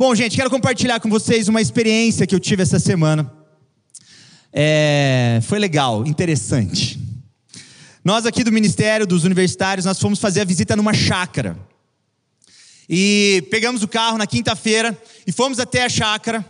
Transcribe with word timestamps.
Bom, 0.00 0.14
gente, 0.14 0.36
quero 0.36 0.48
compartilhar 0.48 1.00
com 1.00 1.10
vocês 1.10 1.48
uma 1.48 1.60
experiência 1.60 2.24
que 2.24 2.32
eu 2.32 2.38
tive 2.38 2.62
essa 2.62 2.78
semana. 2.78 3.28
É, 4.52 5.40
foi 5.42 5.58
legal, 5.58 6.06
interessante. 6.06 6.96
Nós 8.04 8.24
aqui 8.24 8.44
do 8.44 8.52
Ministério 8.52 9.04
dos 9.04 9.24
Universitários, 9.24 9.84
nós 9.84 9.98
fomos 9.98 10.20
fazer 10.20 10.42
a 10.42 10.44
visita 10.44 10.76
numa 10.76 10.94
chácara. 10.94 11.58
E 12.88 13.44
pegamos 13.50 13.82
o 13.82 13.88
carro 13.88 14.16
na 14.16 14.24
quinta-feira 14.24 14.96
e 15.26 15.32
fomos 15.32 15.58
até 15.58 15.82
a 15.82 15.88
chácara. 15.88 16.46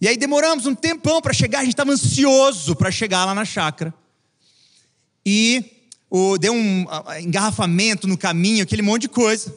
E 0.00 0.06
aí 0.06 0.16
demoramos 0.16 0.64
um 0.64 0.72
tempão 0.72 1.20
para 1.20 1.34
chegar, 1.34 1.58
a 1.58 1.64
gente 1.64 1.72
estava 1.72 1.90
ansioso 1.90 2.76
para 2.76 2.92
chegar 2.92 3.24
lá 3.24 3.34
na 3.34 3.44
chácara. 3.44 3.92
E 5.26 5.64
o, 6.08 6.38
deu 6.38 6.52
um 6.52 6.86
engarrafamento 7.20 8.06
no 8.06 8.16
caminho, 8.16 8.62
aquele 8.62 8.82
monte 8.82 9.02
de 9.02 9.08
coisa. 9.08 9.52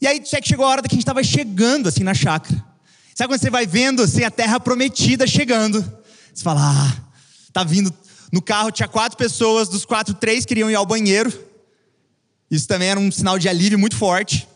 E 0.00 0.06
aí 0.06 0.22
chegou 0.42 0.66
a 0.66 0.68
hora 0.68 0.82
que 0.82 0.88
a 0.88 0.90
gente 0.90 1.02
estava 1.02 1.22
chegando 1.22 1.88
assim 1.88 2.02
na 2.02 2.14
chácara. 2.14 2.62
Sabe 3.14 3.28
quando 3.28 3.40
você 3.40 3.50
vai 3.50 3.66
vendo 3.66 4.02
assim 4.02 4.24
a 4.24 4.30
terra 4.30 4.60
prometida 4.60 5.26
chegando? 5.26 5.80
Você 6.34 6.42
fala, 6.42 6.60
ah, 6.62 6.96
tá 7.52 7.64
vindo. 7.64 7.92
No 8.30 8.42
carro 8.42 8.70
tinha 8.70 8.86
quatro 8.86 9.16
pessoas, 9.16 9.68
dos 9.68 9.86
quatro, 9.86 10.12
três 10.12 10.44
queriam 10.44 10.70
ir 10.70 10.74
ao 10.74 10.84
banheiro. 10.84 11.32
Isso 12.50 12.68
também 12.68 12.88
era 12.88 13.00
um 13.00 13.10
sinal 13.10 13.38
de 13.38 13.48
alívio 13.48 13.78
muito 13.78 13.96
forte. 13.96 14.46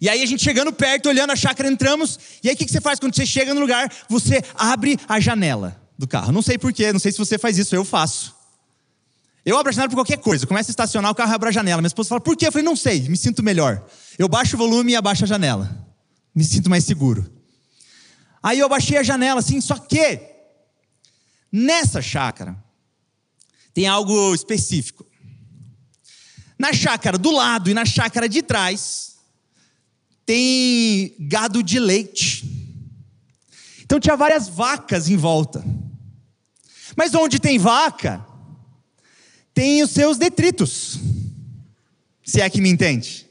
E 0.00 0.08
aí 0.08 0.22
a 0.22 0.26
gente 0.26 0.42
chegando 0.42 0.72
perto, 0.72 1.08
olhando 1.08 1.32
a 1.32 1.36
chácara, 1.36 1.68
entramos. 1.68 2.18
E 2.42 2.48
aí 2.48 2.54
o 2.54 2.56
que 2.56 2.68
você 2.68 2.80
faz 2.80 3.00
quando 3.00 3.16
você 3.16 3.26
chega 3.26 3.52
no 3.52 3.60
lugar? 3.60 3.92
Você 4.08 4.42
abre 4.54 4.96
a 5.08 5.18
janela 5.18 5.76
do 5.98 6.06
carro. 6.06 6.30
Não 6.30 6.42
sei 6.42 6.56
porquê, 6.56 6.92
não 6.92 7.00
sei 7.00 7.10
se 7.10 7.18
você 7.18 7.36
faz 7.36 7.58
isso, 7.58 7.74
eu 7.74 7.84
faço. 7.84 8.36
Eu 9.44 9.58
abro 9.58 9.70
a 9.70 9.72
janela 9.72 9.88
por 9.88 9.96
qualquer 9.96 10.18
coisa. 10.18 10.46
Começa 10.46 10.70
a 10.70 10.72
estacionar, 10.72 11.10
o 11.10 11.14
carro 11.14 11.34
abre 11.34 11.48
a 11.48 11.52
janela. 11.52 11.80
Minha 11.80 11.88
esposa 11.88 12.10
fala, 12.10 12.20
por 12.20 12.36
quê? 12.36 12.46
Eu 12.46 12.52
falei, 12.52 12.64
não 12.64 12.76
sei, 12.76 13.08
me 13.08 13.16
sinto 13.16 13.42
melhor. 13.42 13.82
Eu 14.18 14.28
baixo 14.28 14.56
o 14.56 14.58
volume 14.58 14.92
e 14.92 14.96
abaixo 14.96 15.22
a 15.22 15.28
janela. 15.28 15.86
Me 16.34 16.42
sinto 16.42 16.68
mais 16.68 16.84
seguro. 16.84 17.32
Aí 18.42 18.58
eu 18.58 18.66
abaixei 18.66 18.98
a 18.98 19.02
janela 19.02 19.38
assim, 19.38 19.60
só 19.60 19.78
que 19.78 20.20
nessa 21.52 22.02
chácara 22.02 22.60
tem 23.72 23.86
algo 23.86 24.34
específico. 24.34 25.06
Na 26.58 26.72
chácara 26.72 27.16
do 27.16 27.30
lado 27.30 27.70
e 27.70 27.74
na 27.74 27.84
chácara 27.84 28.28
de 28.28 28.42
trás 28.42 29.16
tem 30.26 31.14
gado 31.20 31.62
de 31.62 31.78
leite. 31.78 32.44
Então 33.82 34.00
tinha 34.00 34.16
várias 34.16 34.48
vacas 34.48 35.08
em 35.08 35.16
volta. 35.16 35.64
Mas 36.96 37.14
onde 37.14 37.38
tem 37.38 37.56
vaca, 37.56 38.26
tem 39.54 39.80
os 39.82 39.90
seus 39.90 40.18
detritos. 40.18 40.98
Se 42.24 42.40
é 42.40 42.50
que 42.50 42.60
me 42.60 42.68
entende. 42.68 43.27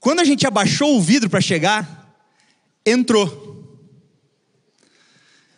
Quando 0.00 0.20
a 0.20 0.24
gente 0.24 0.46
abaixou 0.46 0.96
o 0.96 1.02
vidro 1.02 1.28
para 1.28 1.42
chegar, 1.42 2.16
entrou. 2.84 3.48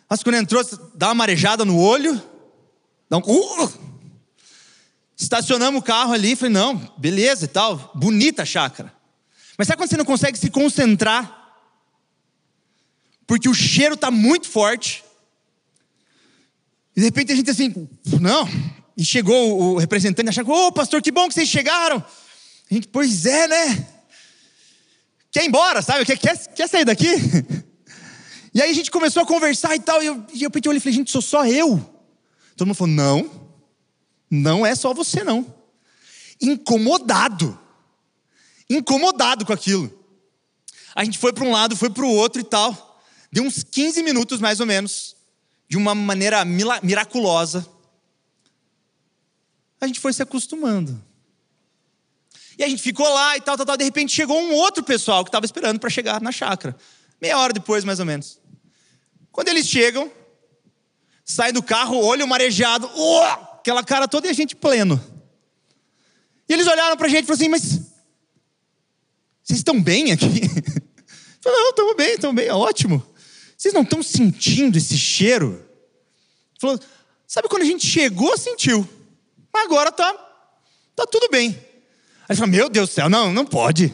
Mas 0.09 0.21
quando 0.21 0.35
entrou, 0.35 0.61
dá 0.93 1.07
uma 1.07 1.15
marejada 1.15 1.63
no 1.63 1.79
olho, 1.79 2.21
dá 3.09 3.17
um. 3.17 3.21
Uh! 3.21 3.93
Estacionamos 5.15 5.79
o 5.79 5.83
carro 5.83 6.11
ali, 6.11 6.35
falei, 6.35 6.53
não, 6.53 6.75
beleza 6.97 7.45
e 7.45 7.47
tal, 7.47 7.91
bonita 7.95 8.43
a 8.43 8.45
chácara. 8.45 8.93
Mas 9.57 9.67
sabe 9.67 9.77
quando 9.77 9.89
você 9.89 9.97
não 9.97 10.05
consegue 10.05 10.37
se 10.37 10.49
concentrar? 10.49 11.39
Porque 13.25 13.47
o 13.47 13.53
cheiro 13.53 13.95
está 13.95 14.11
muito 14.11 14.49
forte. 14.49 15.03
E 16.95 16.99
de 16.99 17.05
repente 17.05 17.31
a 17.31 17.35
gente 17.35 17.49
assim, 17.49 17.87
não, 18.19 18.47
e 18.97 19.05
chegou 19.05 19.73
o 19.73 19.77
representante 19.77 20.29
achando, 20.29 20.51
ô 20.51 20.67
oh, 20.67 20.71
pastor, 20.71 21.01
que 21.01 21.11
bom 21.11 21.27
que 21.29 21.33
vocês 21.33 21.47
chegaram. 21.47 22.03
A 22.69 22.73
gente, 22.73 22.89
pois 22.89 23.25
é, 23.25 23.47
né? 23.47 23.92
Quer 25.33 25.43
ir 25.43 25.47
embora, 25.47 25.81
sabe? 25.81 26.05
Quer, 26.05 26.17
quer, 26.17 26.37
quer 26.53 26.69
sair 26.69 26.85
daqui? 26.85 27.07
E 28.55 28.61
aí 28.61 28.69
a 28.69 28.73
gente 28.73 28.91
começou 28.91 29.23
a 29.23 29.25
conversar 29.25 29.75
e 29.75 29.79
tal, 29.79 30.03
e 30.03 30.05
eu, 30.05 30.23
e 30.31 30.43
eu 30.43 30.51
pedi 30.51 30.69
olho 30.69 30.77
e 30.77 30.79
falei, 30.79 30.93
gente, 30.93 31.09
sou 31.09 31.23
só 31.23 31.43
eu. 31.43 31.83
Todo 32.55 32.67
mundo 32.67 32.75
falou, 32.75 32.93
não, 32.93 33.51
não 34.29 34.63
é 34.63 34.75
só 34.75 34.93
você 34.93 35.23
não. 35.23 35.51
Incomodado. 36.39 37.59
Incomodado 38.69 39.43
com 39.43 39.53
aquilo. 39.53 39.91
A 40.93 41.03
gente 41.03 41.17
foi 41.17 41.33
para 41.33 41.43
um 41.43 41.51
lado, 41.51 41.75
foi 41.75 41.89
para 41.89 42.05
o 42.05 42.11
outro 42.11 42.39
e 42.39 42.43
tal. 42.43 43.01
Deu 43.31 43.43
uns 43.43 43.63
15 43.63 44.03
minutos 44.03 44.39
mais 44.39 44.59
ou 44.59 44.67
menos, 44.67 45.15
de 45.67 45.75
uma 45.75 45.95
maneira 45.95 46.45
miraculosa 46.45 47.67
a 49.83 49.87
gente 49.87 49.99
foi 49.99 50.13
se 50.13 50.23
acostumando. 50.23 51.03
E 52.57 52.63
a 52.63 52.69
gente 52.69 52.81
ficou 52.81 53.07
lá 53.07 53.37
e 53.37 53.41
tal, 53.41 53.57
tal, 53.57 53.65
tal. 53.65 53.77
De 53.77 53.83
repente 53.83 54.13
chegou 54.13 54.39
um 54.39 54.53
outro 54.53 54.83
pessoal 54.83 55.23
que 55.23 55.29
estava 55.29 55.45
esperando 55.45 55.79
para 55.79 55.89
chegar 55.89 56.21
na 56.21 56.31
chácara. 56.31 56.75
Meia 57.21 57.37
hora 57.37 57.53
depois, 57.53 57.83
mais 57.83 57.99
ou 57.99 58.05
menos. 58.05 58.39
Quando 59.31 59.47
eles 59.47 59.67
chegam, 59.67 60.11
saem 61.25 61.53
do 61.53 61.63
carro, 61.63 61.97
olho 61.97 62.27
marejado, 62.27 62.89
aquela 63.53 63.83
cara 63.83 64.07
toda 64.07 64.27
e 64.27 64.29
a 64.29 64.33
gente 64.33 64.55
pleno. 64.55 65.01
E 66.47 66.53
eles 66.53 66.67
olharam 66.67 66.97
para 66.97 67.07
a 67.07 67.09
gente 67.09 67.23
e 67.23 67.27
falaram 67.27 67.41
assim: 67.41 67.49
Mas 67.49 67.93
vocês 69.43 69.59
estão 69.59 69.81
bem 69.81 70.11
aqui? 70.11 70.25
Falei, 71.41 71.59
não, 71.59 71.69
estamos 71.69 71.95
bem, 71.95 72.13
estamos 72.13 72.35
bem, 72.35 72.47
é 72.47 72.53
ótimo. 72.53 73.05
Vocês 73.57 73.73
não 73.73 73.81
estão 73.81 74.01
sentindo 74.01 74.77
esse 74.77 74.97
cheiro? 74.97 75.67
Falou, 76.59 76.79
sabe 77.27 77.49
quando 77.49 77.63
a 77.63 77.65
gente 77.65 77.85
chegou, 77.85 78.37
sentiu. 78.37 78.87
Mas 79.53 79.65
agora 79.65 79.91
tá, 79.91 80.13
tá 80.95 81.05
tudo 81.05 81.27
bem. 81.29 81.59
Aí 82.27 82.35
fala, 82.35 82.47
meu 82.47 82.69
Deus 82.69 82.89
do 82.89 82.93
céu, 82.93 83.09
não, 83.09 83.33
não 83.33 83.45
pode. 83.45 83.91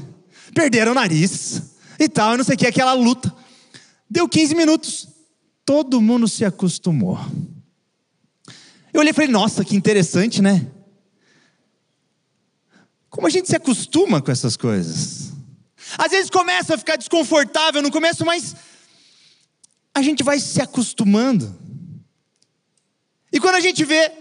Perderam 0.53 0.91
o 0.91 0.95
nariz 0.95 1.61
e 1.99 2.07
tal, 2.07 2.37
não 2.37 2.43
sei 2.43 2.55
o 2.55 2.57
que, 2.57 2.67
aquela 2.67 2.93
luta. 2.93 3.33
Deu 4.09 4.27
15 4.27 4.55
minutos, 4.55 5.07
todo 5.65 6.01
mundo 6.01 6.27
se 6.27 6.45
acostumou. 6.45 7.19
Eu 8.93 9.01
olhei 9.01 9.11
e 9.11 9.13
falei, 9.13 9.29
nossa, 9.29 9.63
que 9.63 9.75
interessante, 9.75 10.41
né? 10.41 10.67
Como 13.09 13.27
a 13.27 13.29
gente 13.29 13.47
se 13.47 13.55
acostuma 13.55 14.21
com 14.21 14.31
essas 14.31 14.55
coisas. 14.55 15.33
Às 15.97 16.11
vezes 16.11 16.29
começa 16.29 16.75
a 16.75 16.77
ficar 16.77 16.95
desconfortável 16.95 17.81
no 17.81 17.91
começo, 17.91 18.25
mas 18.25 18.55
a 19.93 20.01
gente 20.01 20.23
vai 20.23 20.39
se 20.39 20.61
acostumando. 20.61 21.55
E 23.31 23.39
quando 23.39 23.55
a 23.55 23.59
gente 23.59 23.83
vê, 23.83 24.11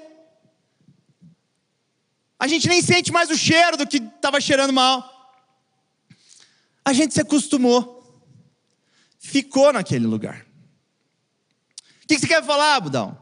a 2.38 2.46
gente 2.46 2.68
nem 2.68 2.80
sente 2.80 3.10
mais 3.10 3.30
o 3.30 3.36
cheiro 3.36 3.76
do 3.76 3.86
que 3.86 3.96
estava 3.96 4.40
cheirando 4.40 4.72
mal. 4.72 5.14
A 6.84 6.92
gente 6.92 7.12
se 7.12 7.20
acostumou. 7.20 7.96
Ficou 9.18 9.72
naquele 9.72 10.06
lugar. 10.06 10.46
O 12.04 12.06
que 12.06 12.18
você 12.18 12.26
quer 12.26 12.44
falar, 12.44 12.80
Budão? 12.80 13.18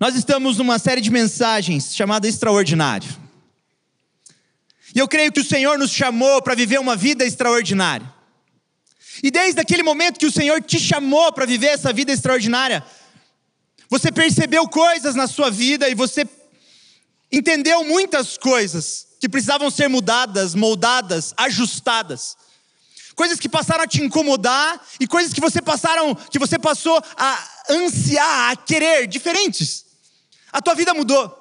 Nós 0.00 0.14
estamos 0.14 0.58
numa 0.58 0.78
série 0.78 1.00
de 1.00 1.10
mensagens 1.10 1.94
chamada 1.94 2.26
Extraordinário. 2.26 3.08
E 4.94 4.98
eu 4.98 5.06
creio 5.06 5.30
que 5.30 5.40
o 5.40 5.44
Senhor 5.44 5.78
nos 5.78 5.90
chamou 5.90 6.40
para 6.40 6.54
viver 6.54 6.80
uma 6.80 6.96
vida 6.96 7.24
extraordinária. 7.24 8.12
E 9.22 9.30
desde 9.30 9.60
aquele 9.60 9.82
momento 9.82 10.18
que 10.18 10.26
o 10.26 10.32
Senhor 10.32 10.62
te 10.62 10.78
chamou 10.78 11.32
para 11.32 11.46
viver 11.46 11.68
essa 11.68 11.92
vida 11.92 12.12
extraordinária, 12.12 12.84
você 13.88 14.10
percebeu 14.10 14.66
coisas 14.68 15.14
na 15.14 15.26
sua 15.26 15.50
vida 15.50 15.88
e 15.88 15.94
você 15.94 16.26
entendeu 17.30 17.84
muitas 17.84 18.36
coisas 18.36 19.06
que 19.20 19.28
precisavam 19.28 19.70
ser 19.70 19.88
mudadas, 19.88 20.54
moldadas, 20.54 21.34
ajustadas. 21.36 22.36
Coisas 23.14 23.40
que 23.40 23.48
passaram 23.48 23.84
a 23.84 23.86
te 23.86 24.02
incomodar 24.02 24.80
e 25.00 25.06
coisas 25.06 25.32
que 25.32 25.40
você 25.40 25.62
passaram, 25.62 26.14
que 26.14 26.38
você 26.38 26.58
passou 26.58 27.02
a 27.16 27.48
ansiar, 27.70 28.50
a 28.52 28.56
querer, 28.56 29.06
diferentes. 29.06 29.86
A 30.52 30.60
tua 30.60 30.74
vida 30.74 30.92
mudou. 30.92 31.34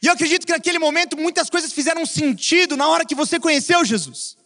E 0.00 0.06
eu 0.06 0.12
acredito 0.12 0.46
que 0.46 0.52
naquele 0.52 0.78
momento 0.78 1.16
muitas 1.16 1.50
coisas 1.50 1.72
fizeram 1.72 2.06
sentido 2.06 2.76
na 2.76 2.86
hora 2.86 3.04
que 3.04 3.14
você 3.14 3.40
conheceu 3.40 3.84
Jesus. 3.84 4.36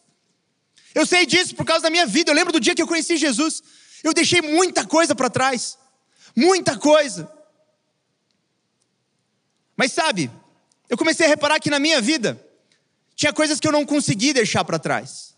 Eu 0.94 1.04
sei 1.04 1.26
disso 1.26 1.54
por 1.54 1.66
causa 1.66 1.82
da 1.82 1.90
minha 1.90 2.06
vida. 2.06 2.30
Eu 2.30 2.34
lembro 2.34 2.52
do 2.52 2.60
dia 2.60 2.74
que 2.74 2.82
eu 2.82 2.86
conheci 2.86 3.16
Jesus. 3.16 3.62
Eu 4.02 4.14
deixei 4.14 4.40
muita 4.40 4.86
coisa 4.86 5.14
para 5.14 5.28
trás. 5.28 5.76
Muita 6.34 6.78
coisa. 6.78 7.30
Mas 9.78 9.92
sabe, 9.92 10.28
eu 10.90 10.98
comecei 10.98 11.24
a 11.24 11.28
reparar 11.28 11.60
que 11.60 11.70
na 11.70 11.78
minha 11.78 12.00
vida 12.00 12.44
tinha 13.14 13.32
coisas 13.32 13.60
que 13.60 13.68
eu 13.68 13.72
não 13.72 13.86
consegui 13.86 14.32
deixar 14.32 14.64
para 14.64 14.76
trás. 14.76 15.36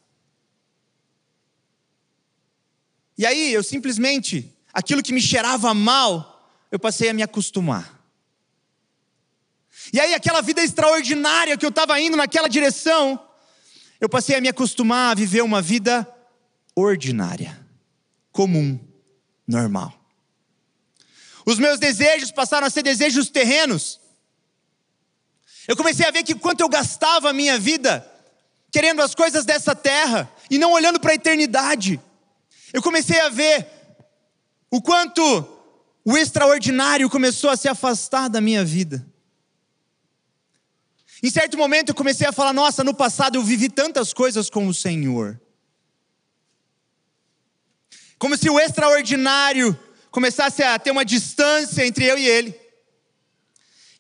E 3.19 3.27
aí 3.27 3.53
eu 3.53 3.63
simplesmente, 3.63 4.51
aquilo 4.73 5.03
que 5.03 5.13
me 5.13 5.21
cheirava 5.21 5.75
mal, 5.75 6.51
eu 6.73 6.79
passei 6.79 7.11
a 7.11 7.13
me 7.13 7.23
acostumar. 7.23 8.01
E 9.93 10.01
aí 10.01 10.15
aquela 10.15 10.41
vida 10.41 10.63
extraordinária 10.63 11.59
que 11.59 11.67
eu 11.67 11.71
estava 11.71 12.01
indo 12.01 12.17
naquela 12.17 12.49
direção, 12.49 13.23
eu 14.01 14.09
passei 14.09 14.37
a 14.37 14.41
me 14.41 14.49
acostumar 14.49 15.13
a 15.13 15.15
viver 15.15 15.43
uma 15.43 15.61
vida 15.61 16.09
ordinária, 16.75 17.61
comum, 18.33 18.81
normal. 19.47 19.95
Os 21.45 21.59
meus 21.59 21.79
desejos 21.79 22.31
passaram 22.31 22.67
a 22.67 22.71
ser 22.71 22.83
desejos 22.83 23.29
terrenos. 23.29 24.01
Eu 25.71 25.77
comecei 25.77 26.05
a 26.05 26.11
ver 26.11 26.25
que 26.25 26.35
quanto 26.35 26.63
eu 26.63 26.69
gastava 26.69 27.31
a 27.31 27.33
minha 27.33 27.57
vida 27.57 28.05
querendo 28.73 29.01
as 29.03 29.15
coisas 29.15 29.45
dessa 29.45 29.73
terra 29.73 30.29
e 30.51 30.59
não 30.59 30.73
olhando 30.73 30.99
para 30.99 31.13
a 31.13 31.15
eternidade. 31.15 32.01
Eu 32.73 32.83
comecei 32.83 33.21
a 33.21 33.29
ver 33.29 33.69
o 34.69 34.83
quanto 34.83 35.23
o 36.05 36.19
extraordinário 36.19 37.09
começou 37.09 37.51
a 37.51 37.57
se 37.57 37.69
afastar 37.69 38.29
da 38.29 38.41
minha 38.41 38.65
vida. 38.65 39.07
Em 41.23 41.31
certo 41.31 41.57
momento 41.57 41.91
eu 41.91 41.95
comecei 41.95 42.27
a 42.27 42.33
falar: 42.33 42.53
nossa, 42.53 42.83
no 42.83 42.93
passado 42.93 43.37
eu 43.37 43.43
vivi 43.45 43.69
tantas 43.69 44.13
coisas 44.13 44.51
com 44.51 44.67
o 44.67 44.75
Senhor. 44.75 45.41
Como 48.19 48.37
se 48.37 48.51
o 48.51 48.59
extraordinário 48.59 49.79
começasse 50.11 50.65
a 50.65 50.77
ter 50.81 50.91
uma 50.91 51.05
distância 51.05 51.87
entre 51.87 52.07
eu 52.07 52.19
e 52.19 52.27
Ele. 52.27 52.61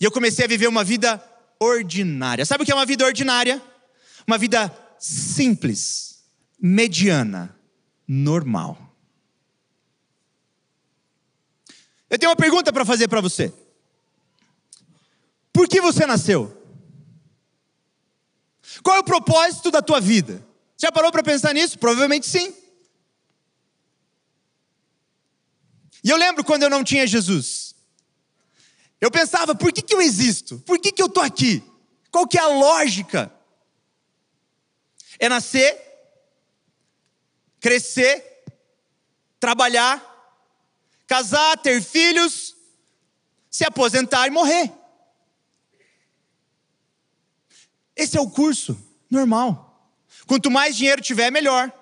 E 0.00 0.05
eu 0.05 0.11
comecei 0.11 0.46
a 0.46 0.49
viver 0.49 0.67
uma 0.67 0.82
vida 0.82 1.30
ordinária. 1.60 2.46
Sabe 2.46 2.62
o 2.62 2.66
que 2.66 2.72
é 2.72 2.74
uma 2.74 2.86
vida 2.86 3.04
ordinária? 3.04 3.62
Uma 4.26 4.38
vida 4.38 4.74
simples, 4.98 6.24
mediana, 6.58 7.54
normal. 8.08 8.96
Eu 12.08 12.18
tenho 12.18 12.30
uma 12.30 12.36
pergunta 12.36 12.72
para 12.72 12.84
fazer 12.84 13.06
para 13.06 13.20
você. 13.20 13.52
Por 15.52 15.68
que 15.68 15.80
você 15.80 16.06
nasceu? 16.06 16.56
Qual 18.82 18.96
é 18.96 19.00
o 19.00 19.04
propósito 19.04 19.70
da 19.70 19.82
tua 19.82 20.00
vida? 20.00 20.44
Já 20.76 20.90
parou 20.90 21.12
para 21.12 21.22
pensar 21.22 21.52
nisso? 21.52 21.78
Provavelmente 21.78 22.26
sim. 22.26 22.54
E 26.02 26.08
eu 26.08 26.16
lembro 26.16 26.42
quando 26.42 26.62
eu 26.62 26.70
não 26.70 26.82
tinha 26.82 27.06
Jesus. 27.06 27.69
Eu 29.00 29.11
pensava, 29.11 29.55
por 29.55 29.73
que, 29.73 29.81
que 29.81 29.94
eu 29.94 30.00
existo? 30.00 30.58
Por 30.61 30.79
que, 30.79 30.93
que 30.93 31.00
eu 31.00 31.06
estou 31.06 31.23
aqui? 31.23 31.62
Qual 32.11 32.26
que 32.26 32.37
é 32.37 32.41
a 32.41 32.49
lógica? 32.49 33.32
É 35.19 35.29
nascer, 35.29 35.79
crescer, 37.58 38.44
trabalhar, 39.38 40.05
casar, 41.06 41.56
ter 41.58 41.82
filhos, 41.82 42.55
se 43.50 43.64
aposentar 43.64 44.26
e 44.26 44.31
morrer. 44.31 44.70
Esse 47.96 48.17
é 48.17 48.20
o 48.20 48.31
curso 48.31 48.79
normal. 49.11 49.67
Quanto 50.26 50.50
mais 50.50 50.76
dinheiro 50.76 51.03
tiver, 51.03 51.31
melhor. 51.31 51.73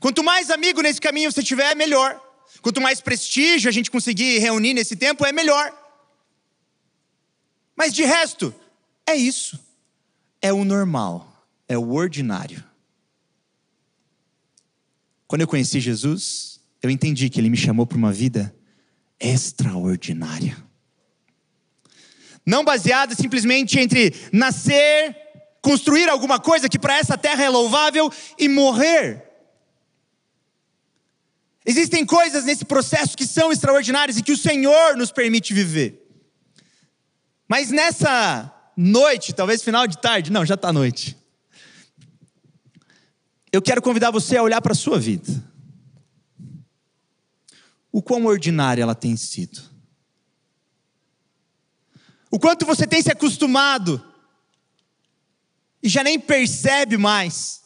Quanto 0.00 0.22
mais 0.22 0.50
amigo 0.50 0.82
nesse 0.82 1.00
caminho 1.00 1.30
você 1.30 1.42
tiver, 1.42 1.74
melhor. 1.74 2.20
Quanto 2.60 2.80
mais 2.80 3.00
prestígio 3.00 3.68
a 3.68 3.72
gente 3.72 3.90
conseguir 3.90 4.38
reunir 4.38 4.74
nesse 4.74 4.96
tempo, 4.96 5.24
é 5.24 5.32
melhor. 5.32 5.83
Mas 7.76 7.92
de 7.92 8.04
resto, 8.04 8.54
é 9.06 9.14
isso. 9.14 9.58
É 10.40 10.52
o 10.52 10.64
normal, 10.64 11.46
é 11.68 11.76
o 11.76 11.92
ordinário. 11.92 12.62
Quando 15.26 15.40
eu 15.40 15.48
conheci 15.48 15.80
Jesus, 15.80 16.60
eu 16.82 16.90
entendi 16.90 17.28
que 17.28 17.40
ele 17.40 17.50
me 17.50 17.56
chamou 17.56 17.86
para 17.86 17.96
uma 17.96 18.12
vida 18.12 18.54
extraordinária. 19.18 20.56
Não 22.46 22.62
baseada 22.62 23.14
simplesmente 23.14 23.78
entre 23.78 24.14
nascer, 24.30 25.16
construir 25.62 26.08
alguma 26.10 26.38
coisa 26.38 26.68
que 26.68 26.78
para 26.78 26.98
essa 26.98 27.16
terra 27.16 27.42
é 27.42 27.48
louvável 27.48 28.12
e 28.38 28.48
morrer. 28.48 29.24
Existem 31.64 32.04
coisas 32.04 32.44
nesse 32.44 32.66
processo 32.66 33.16
que 33.16 33.26
são 33.26 33.50
extraordinárias 33.50 34.18
e 34.18 34.22
que 34.22 34.32
o 34.32 34.36
Senhor 34.36 34.96
nos 34.96 35.10
permite 35.10 35.54
viver. 35.54 36.03
Mas 37.56 37.70
nessa 37.70 38.52
noite, 38.76 39.32
talvez 39.32 39.62
final 39.62 39.86
de 39.86 39.96
tarde, 39.96 40.32
não, 40.32 40.44
já 40.44 40.54
está 40.54 40.72
noite. 40.72 41.16
Eu 43.52 43.62
quero 43.62 43.80
convidar 43.80 44.10
você 44.10 44.36
a 44.36 44.42
olhar 44.42 44.60
para 44.60 44.72
a 44.72 44.74
sua 44.74 44.98
vida. 44.98 45.30
O 47.92 48.02
quão 48.02 48.24
ordinária 48.24 48.82
ela 48.82 48.92
tem 48.96 49.16
sido. 49.16 49.62
O 52.28 52.40
quanto 52.40 52.66
você 52.66 52.88
tem 52.88 53.00
se 53.00 53.12
acostumado 53.12 54.04
e 55.80 55.88
já 55.88 56.02
nem 56.02 56.18
percebe 56.18 56.96
mais. 56.96 57.62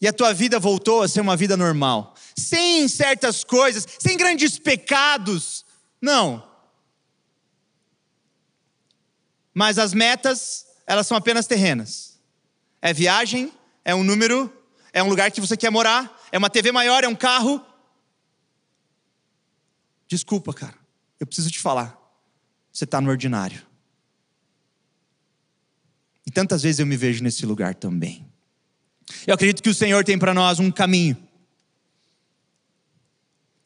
E 0.00 0.08
a 0.08 0.14
tua 0.14 0.32
vida 0.32 0.58
voltou 0.58 1.02
a 1.02 1.08
ser 1.08 1.20
uma 1.20 1.36
vida 1.36 1.58
normal, 1.58 2.14
sem 2.34 2.88
certas 2.88 3.44
coisas, 3.44 3.86
sem 3.98 4.16
grandes 4.16 4.58
pecados, 4.58 5.62
não. 6.00 6.53
Mas 9.54 9.78
as 9.78 9.94
metas, 9.94 10.66
elas 10.84 11.06
são 11.06 11.16
apenas 11.16 11.46
terrenas. 11.46 12.18
É 12.82 12.92
viagem, 12.92 13.52
é 13.84 13.94
um 13.94 14.02
número, 14.02 14.52
é 14.92 15.00
um 15.00 15.08
lugar 15.08 15.30
que 15.30 15.40
você 15.40 15.56
quer 15.56 15.70
morar, 15.70 16.20
é 16.32 16.36
uma 16.36 16.50
TV 16.50 16.72
maior, 16.72 17.04
é 17.04 17.08
um 17.08 17.14
carro. 17.14 17.64
Desculpa, 20.08 20.52
cara, 20.52 20.74
eu 21.20 21.26
preciso 21.26 21.50
te 21.50 21.60
falar. 21.60 21.96
Você 22.72 22.82
está 22.84 23.00
no 23.00 23.08
ordinário. 23.08 23.62
E 26.26 26.30
tantas 26.30 26.62
vezes 26.62 26.80
eu 26.80 26.86
me 26.86 26.96
vejo 26.96 27.22
nesse 27.22 27.46
lugar 27.46 27.76
também. 27.76 28.26
Eu 29.26 29.34
acredito 29.34 29.62
que 29.62 29.68
o 29.68 29.74
Senhor 29.74 30.04
tem 30.04 30.18
para 30.18 30.34
nós 30.34 30.58
um 30.58 30.70
caminho. 30.70 31.16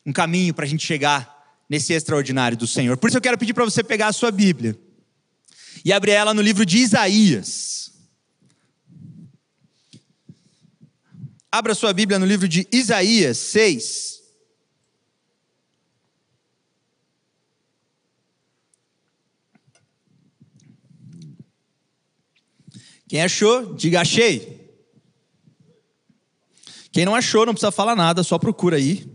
Um 0.04 0.12
caminho 0.12 0.52
para 0.52 0.64
a 0.64 0.68
gente 0.68 0.84
chegar 0.84 1.62
nesse 1.68 1.92
extraordinário 1.92 2.56
do 2.56 2.66
Senhor. 2.66 2.96
Por 2.96 3.08
isso 3.08 3.16
eu 3.16 3.22
quero 3.22 3.38
pedir 3.38 3.54
para 3.54 3.64
você 3.64 3.82
pegar 3.82 4.08
a 4.08 4.12
sua 4.12 4.30
Bíblia 4.30 4.78
e 5.84 5.92
abrir 5.92 6.12
ela 6.12 6.34
no 6.34 6.42
livro 6.42 6.64
de 6.64 6.78
Isaías. 6.78 7.92
Abra 11.50 11.74
sua 11.74 11.92
Bíblia 11.92 12.18
no 12.18 12.26
livro 12.26 12.46
de 12.46 12.68
Isaías 12.70 13.38
6. 13.38 14.18
Quem 23.08 23.22
achou, 23.22 23.74
diga 23.74 24.02
achei. 24.02 24.58
Quem 26.92 27.06
não 27.06 27.14
achou, 27.14 27.46
não 27.46 27.54
precisa 27.54 27.72
falar 27.72 27.96
nada, 27.96 28.22
só 28.22 28.38
procura 28.38 28.76
aí. 28.76 29.10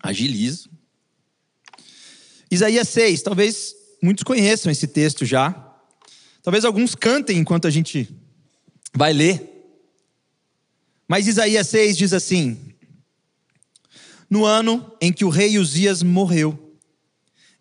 Agilizo. 0.00 0.77
Isaías 2.50 2.88
6, 2.88 3.22
talvez 3.22 3.74
muitos 4.02 4.24
conheçam 4.24 4.72
esse 4.72 4.86
texto 4.86 5.24
já. 5.24 5.52
Talvez 6.42 6.64
alguns 6.64 6.94
cantem 6.94 7.36
enquanto 7.36 7.66
a 7.66 7.70
gente 7.70 8.08
vai 8.94 9.12
ler. 9.12 9.58
Mas 11.06 11.26
Isaías 11.26 11.66
6 11.68 11.96
diz 11.96 12.12
assim: 12.12 12.74
No 14.30 14.44
ano 14.44 14.92
em 15.00 15.12
que 15.12 15.24
o 15.24 15.28
rei 15.28 15.58
Uzias 15.58 16.02
morreu, 16.02 16.76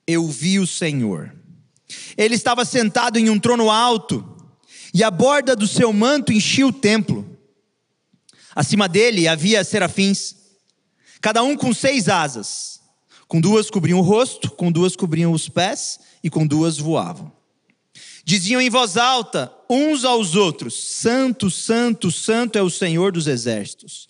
eu 0.06 0.28
vi 0.28 0.60
o 0.60 0.68
Senhor. 0.68 1.36
Ele 2.18 2.36
estava 2.36 2.66
sentado 2.66 3.18
em 3.18 3.30
um 3.30 3.40
trono 3.40 3.70
alto, 3.70 4.36
e 4.94 5.04
a 5.04 5.12
borda 5.12 5.56
do 5.56 5.68
seu 5.68 5.92
manto 5.92 6.32
enchia 6.32 6.68
o 6.68 6.74
templo. 6.74 7.38
Acima 8.56 8.88
dele 8.88 9.28
havia 9.28 9.64
serafins, 9.64 10.36
cada 11.22 11.44
um 11.44 11.56
com 11.56 11.74
seis 11.74 12.10
asas. 12.10 12.77
Com 13.28 13.42
duas 13.42 13.70
cobriam 13.70 14.00
o 14.00 14.02
rosto, 14.02 14.50
com 14.52 14.72
duas 14.72 14.96
cobriam 14.96 15.34
os 15.34 15.50
pés 15.50 16.00
e 16.24 16.30
com 16.30 16.48
duas 16.48 16.78
voavam. 16.78 17.32
Diziam 18.24 18.62
em 18.62 18.70
voz 18.70 18.96
alta 18.96 19.54
uns 19.70 20.06
aos 20.06 20.36
outros: 20.36 20.82
Santo, 20.82 21.52
Santo, 21.52 22.12
Santo 22.12 22.58
é 22.58 22.62
o 22.62 22.70
Senhor 22.70 23.12
dos 23.12 23.28
exércitos. 23.28 24.08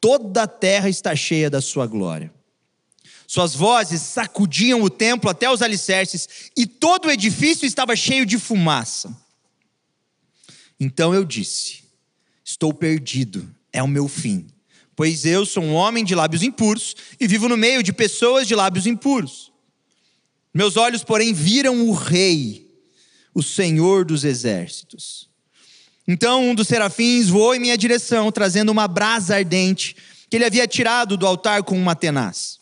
Toda 0.00 0.42
a 0.42 0.46
terra 0.46 0.88
está 0.88 1.16
cheia 1.16 1.48
da 1.48 1.60
sua 1.60 1.86
glória. 1.86 2.32
Suas 3.26 3.54
vozes 3.54 4.00
sacudiam 4.00 4.82
o 4.82 4.90
templo 4.90 5.28
até 5.28 5.50
os 5.50 5.60
alicerces, 5.60 6.50
e 6.56 6.66
todo 6.66 7.06
o 7.06 7.10
edifício 7.10 7.66
estava 7.66 7.94
cheio 7.96 8.24
de 8.24 8.38
fumaça. 8.38 9.16
Então 10.78 11.14
eu 11.14 11.24
disse: 11.24 11.84
Estou 12.44 12.72
perdido, 12.72 13.48
é 13.72 13.82
o 13.82 13.88
meu 13.88 14.08
fim 14.08 14.46
pois 14.98 15.24
eu 15.24 15.46
sou 15.46 15.62
um 15.62 15.74
homem 15.74 16.04
de 16.04 16.12
lábios 16.12 16.42
impuros 16.42 16.96
e 17.20 17.28
vivo 17.28 17.48
no 17.48 17.56
meio 17.56 17.84
de 17.84 17.92
pessoas 17.92 18.48
de 18.48 18.54
lábios 18.56 18.84
impuros. 18.84 19.52
Meus 20.52 20.76
olhos, 20.76 21.04
porém, 21.04 21.32
viram 21.32 21.88
o 21.88 21.92
Rei, 21.92 22.68
o 23.32 23.40
Senhor 23.40 24.04
dos 24.04 24.24
exércitos. 24.24 25.28
Então 26.08 26.50
um 26.50 26.52
dos 26.52 26.66
serafins 26.66 27.28
voou 27.28 27.54
em 27.54 27.60
minha 27.60 27.78
direção, 27.78 28.32
trazendo 28.32 28.72
uma 28.72 28.88
brasa 28.88 29.36
ardente 29.36 29.94
que 30.28 30.36
ele 30.36 30.44
havia 30.44 30.66
tirado 30.66 31.16
do 31.16 31.28
altar 31.28 31.62
com 31.62 31.78
uma 31.78 31.94
tenaz. 31.94 32.58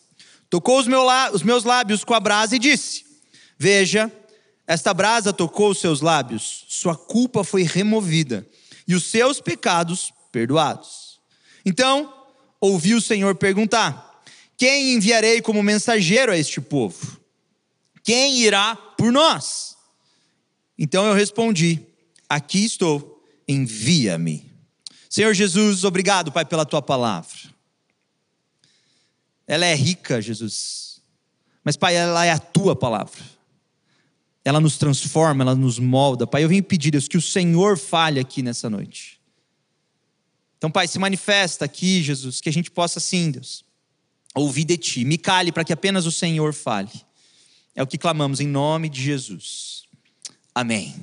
Tocou 0.47 0.79
os, 0.79 0.85
meus 0.85 1.63
lábios 1.63 2.03
com 2.03 2.13
a 2.13 2.19
brasa 2.19 2.55
e 2.55 2.59
disse: 2.59 3.03
Veja, 3.57 4.11
esta 4.67 4.93
brasa 4.93 5.33
tocou 5.33 5.71
os 5.71 5.79
seus 5.79 6.01
lábios, 6.01 6.65
sua 6.69 6.95
culpa 6.95 7.43
foi 7.43 7.63
removida 7.63 8.47
e 8.87 8.93
os 8.93 9.05
seus 9.05 9.41
pecados 9.41 10.13
perdoados. 10.31 11.19
Então 11.65 12.13
ouvi 12.59 12.93
o 12.93 13.01
Senhor 13.01 13.35
perguntar: 13.35 14.21
Quem 14.57 14.93
enviarei 14.93 15.41
como 15.41 15.63
mensageiro 15.63 16.31
a 16.31 16.37
este 16.37 16.61
povo? 16.61 17.19
Quem 18.03 18.39
irá 18.39 18.75
por 18.75 19.11
nós? 19.11 19.75
Então 20.77 21.05
eu 21.05 21.13
respondi: 21.13 21.81
Aqui 22.29 22.65
estou, 22.65 23.23
envia-me. 23.47 24.45
Senhor 25.09 25.33
Jesus, 25.33 25.83
obrigado, 25.83 26.31
Pai, 26.31 26.45
pela 26.45 26.65
tua 26.65 26.81
palavra. 26.81 27.37
Ela 29.47 29.65
é 29.65 29.73
rica, 29.73 30.21
Jesus. 30.21 31.01
Mas, 31.63 31.77
Pai, 31.77 31.95
ela 31.95 32.25
é 32.25 32.31
a 32.31 32.39
tua 32.39 32.75
palavra. 32.75 33.23
Ela 34.43 34.59
nos 34.59 34.77
transforma, 34.77 35.43
ela 35.43 35.55
nos 35.55 35.79
molda. 35.79 36.27
Pai, 36.27 36.43
eu 36.43 36.49
venho 36.49 36.63
pedir, 36.63 36.91
Deus, 36.91 37.07
que 37.07 37.17
o 37.17 37.21
Senhor 37.21 37.77
fale 37.77 38.19
aqui 38.19 38.41
nessa 38.41 38.69
noite. 38.69 39.16
Então, 40.57 40.71
Pai, 40.71 40.87
se 40.87 40.97
manifesta 40.97 41.65
aqui, 41.65 42.01
Jesus, 42.01 42.41
que 42.41 42.49
a 42.49 42.53
gente 42.53 42.71
possa, 42.71 42.99
sim, 42.99 43.31
Deus, 43.31 43.63
ouvir 44.33 44.65
de 44.65 44.77
Ti. 44.77 45.05
Me 45.05 45.17
cale 45.17 45.51
para 45.51 45.63
que 45.63 45.73
apenas 45.73 46.05
o 46.05 46.11
Senhor 46.11 46.53
fale. 46.53 46.91
É 47.75 47.83
o 47.83 47.87
que 47.87 47.97
clamamos 47.97 48.39
em 48.39 48.47
nome 48.47 48.89
de 48.89 49.01
Jesus. 49.01 49.83
Amém. 50.53 50.95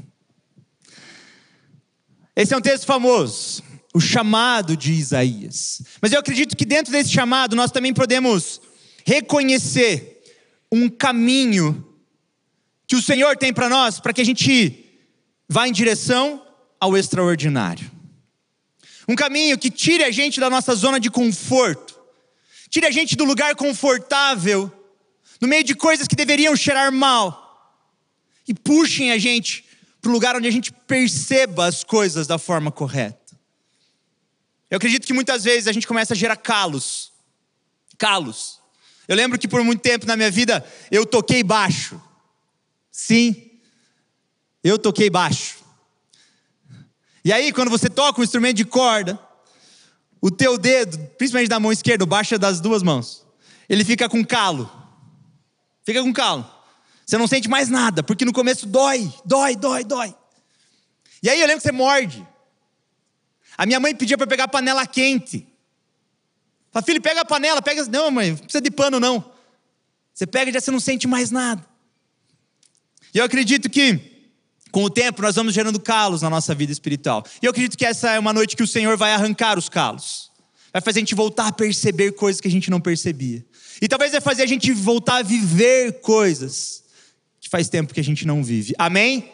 Esse 2.34 2.52
é 2.52 2.56
um 2.56 2.60
texto 2.60 2.84
famoso, 2.84 3.62
o 3.94 4.00
chamado 4.00 4.76
de 4.76 4.92
Isaías. 4.92 5.82
Mas 6.02 6.12
eu 6.12 6.18
acredito 6.18 6.56
que 6.56 6.64
dentro 6.64 6.90
desse 6.90 7.10
chamado 7.10 7.54
nós 7.54 7.70
também 7.70 7.94
podemos 7.94 8.60
reconhecer 9.06 10.20
um 10.72 10.88
caminho 10.88 11.86
que 12.88 12.96
o 12.96 13.02
Senhor 13.02 13.36
tem 13.36 13.52
para 13.52 13.68
nós, 13.68 14.00
para 14.00 14.12
que 14.12 14.20
a 14.20 14.24
gente 14.24 14.84
vá 15.48 15.68
em 15.68 15.72
direção 15.72 16.44
ao 16.80 16.96
extraordinário. 16.96 17.93
Um 19.08 19.14
caminho 19.14 19.58
que 19.58 19.70
tire 19.70 20.02
a 20.04 20.10
gente 20.10 20.40
da 20.40 20.48
nossa 20.48 20.74
zona 20.74 20.98
de 20.98 21.10
conforto, 21.10 22.00
tire 22.70 22.86
a 22.86 22.90
gente 22.90 23.16
do 23.16 23.24
lugar 23.24 23.54
confortável, 23.54 24.72
no 25.40 25.48
meio 25.48 25.64
de 25.64 25.74
coisas 25.74 26.08
que 26.08 26.16
deveriam 26.16 26.56
cheirar 26.56 26.90
mal, 26.92 27.42
e 28.46 28.54
puxem 28.54 29.12
a 29.12 29.18
gente 29.18 29.64
para 30.00 30.10
o 30.10 30.12
lugar 30.12 30.36
onde 30.36 30.46
a 30.46 30.50
gente 30.50 30.72
perceba 30.72 31.66
as 31.66 31.82
coisas 31.82 32.26
da 32.26 32.38
forma 32.38 32.70
correta. 32.70 33.38
Eu 34.70 34.76
acredito 34.76 35.06
que 35.06 35.12
muitas 35.12 35.44
vezes 35.44 35.66
a 35.66 35.72
gente 35.72 35.86
começa 35.86 36.14
a 36.14 36.16
gerar 36.16 36.36
calos. 36.36 37.12
Calos. 37.96 38.60
Eu 39.06 39.16
lembro 39.16 39.38
que 39.38 39.48
por 39.48 39.62
muito 39.62 39.80
tempo 39.80 40.06
na 40.06 40.16
minha 40.16 40.30
vida 40.30 40.66
eu 40.90 41.06
toquei 41.06 41.42
baixo. 41.42 42.00
Sim, 42.90 43.50
eu 44.62 44.78
toquei 44.78 45.08
baixo. 45.08 45.63
E 47.24 47.32
aí, 47.32 47.52
quando 47.52 47.70
você 47.70 47.88
toca 47.88 48.20
um 48.20 48.24
instrumento 48.24 48.56
de 48.56 48.64
corda, 48.64 49.18
o 50.20 50.30
teu 50.30 50.58
dedo, 50.58 50.98
principalmente 51.16 51.48
da 51.48 51.58
mão 51.58 51.72
esquerda, 51.72 52.04
baixa 52.04 52.38
das 52.38 52.60
duas 52.60 52.82
mãos, 52.82 53.26
ele 53.68 53.84
fica 53.84 54.08
com 54.08 54.24
calo. 54.24 54.70
Fica 55.84 56.02
com 56.02 56.12
calo. 56.12 56.48
Você 57.06 57.18
não 57.18 57.26
sente 57.26 57.48
mais 57.48 57.68
nada, 57.68 58.02
porque 58.02 58.24
no 58.24 58.32
começo 58.32 58.66
dói, 58.66 59.12
dói, 59.24 59.56
dói, 59.56 59.84
dói. 59.84 60.14
E 61.22 61.28
aí 61.28 61.40
eu 61.40 61.46
lembro 61.46 61.62
que 61.62 61.68
você 61.68 61.72
morde. 61.72 62.26
A 63.56 63.66
minha 63.66 63.80
mãe 63.80 63.94
pedia 63.94 64.18
para 64.18 64.26
pegar 64.26 64.44
a 64.44 64.48
panela 64.48 64.86
quente. 64.86 65.46
Fala, 66.70 66.84
filho, 66.84 67.00
pega 67.00 67.20
a 67.20 67.24
panela, 67.24 67.62
pega. 67.62 67.84
Não, 67.86 68.10
mãe, 68.10 68.30
não 68.30 68.36
precisa 68.38 68.60
de 68.60 68.70
pano, 68.70 68.98
não. 68.98 69.32
Você 70.12 70.26
pega 70.26 70.50
e 70.50 70.54
já 70.54 70.60
você 70.60 70.70
não 70.70 70.80
sente 70.80 71.06
mais 71.06 71.30
nada. 71.30 71.64
E 73.12 73.18
eu 73.18 73.24
acredito 73.24 73.70
que, 73.70 74.13
com 74.74 74.82
o 74.82 74.90
tempo, 74.90 75.22
nós 75.22 75.36
vamos 75.36 75.54
gerando 75.54 75.78
calos 75.78 76.20
na 76.20 76.28
nossa 76.28 76.54
vida 76.54 76.72
espiritual. 76.72 77.24
E 77.40 77.46
eu 77.46 77.50
acredito 77.50 77.78
que 77.78 77.86
essa 77.86 78.10
é 78.10 78.18
uma 78.18 78.32
noite 78.32 78.56
que 78.56 78.62
o 78.62 78.66
Senhor 78.66 78.96
vai 78.96 79.12
arrancar 79.12 79.56
os 79.56 79.68
calos. 79.68 80.30
Vai 80.72 80.82
fazer 80.82 80.98
a 80.98 81.02
gente 81.02 81.14
voltar 81.14 81.46
a 81.46 81.52
perceber 81.52 82.12
coisas 82.12 82.40
que 82.40 82.48
a 82.48 82.50
gente 82.50 82.70
não 82.70 82.80
percebia. 82.80 83.44
E 83.80 83.86
talvez 83.86 84.10
vai 84.10 84.20
fazer 84.20 84.42
a 84.42 84.46
gente 84.46 84.72
voltar 84.72 85.18
a 85.18 85.22
viver 85.22 86.00
coisas 86.00 86.84
faz 87.54 87.68
tempo 87.68 87.94
que 87.94 88.00
a 88.00 88.04
gente 88.04 88.26
não 88.26 88.42
vive. 88.42 88.74
Amém? 88.76 89.30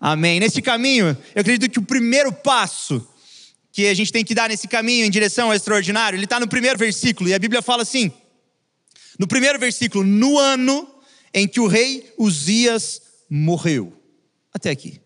Amém. 0.00 0.40
Nesse 0.40 0.62
caminho, 0.62 1.14
eu 1.34 1.40
acredito 1.42 1.70
que 1.70 1.78
o 1.78 1.82
primeiro 1.82 2.32
passo 2.32 3.06
que 3.70 3.88
a 3.88 3.92
gente 3.92 4.10
tem 4.10 4.24
que 4.24 4.34
dar 4.34 4.48
nesse 4.48 4.66
caminho 4.66 5.04
em 5.04 5.10
direção 5.10 5.48
ao 5.48 5.54
extraordinário, 5.54 6.16
ele 6.16 6.24
está 6.24 6.40
no 6.40 6.48
primeiro 6.48 6.78
versículo, 6.78 7.28
e 7.28 7.34
a 7.34 7.38
Bíblia 7.38 7.60
fala 7.60 7.82
assim: 7.82 8.10
no 9.18 9.28
primeiro 9.28 9.58
versículo, 9.58 10.02
no 10.02 10.38
ano 10.38 10.88
em 11.34 11.46
que 11.46 11.60
o 11.60 11.66
rei 11.66 12.10
Uzias 12.16 13.02
morreu. 13.28 13.99
Até 14.52 14.70
aqui. 14.70 15.00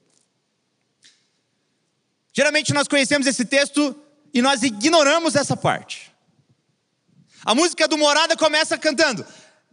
Geralmente 2.33 2.73
nós 2.73 2.89
conhecemos 2.89 3.27
esse 3.27 3.45
texto 3.45 3.95
e 4.33 4.43
nós 4.43 4.63
ignoramos 4.63 5.35
essa 5.35 5.57
parte. 5.57 6.13
A 7.45 7.55
música 7.55 7.87
do 7.87 7.97
Morada 7.99 8.37
começa 8.37 8.77
cantando: 8.77 9.25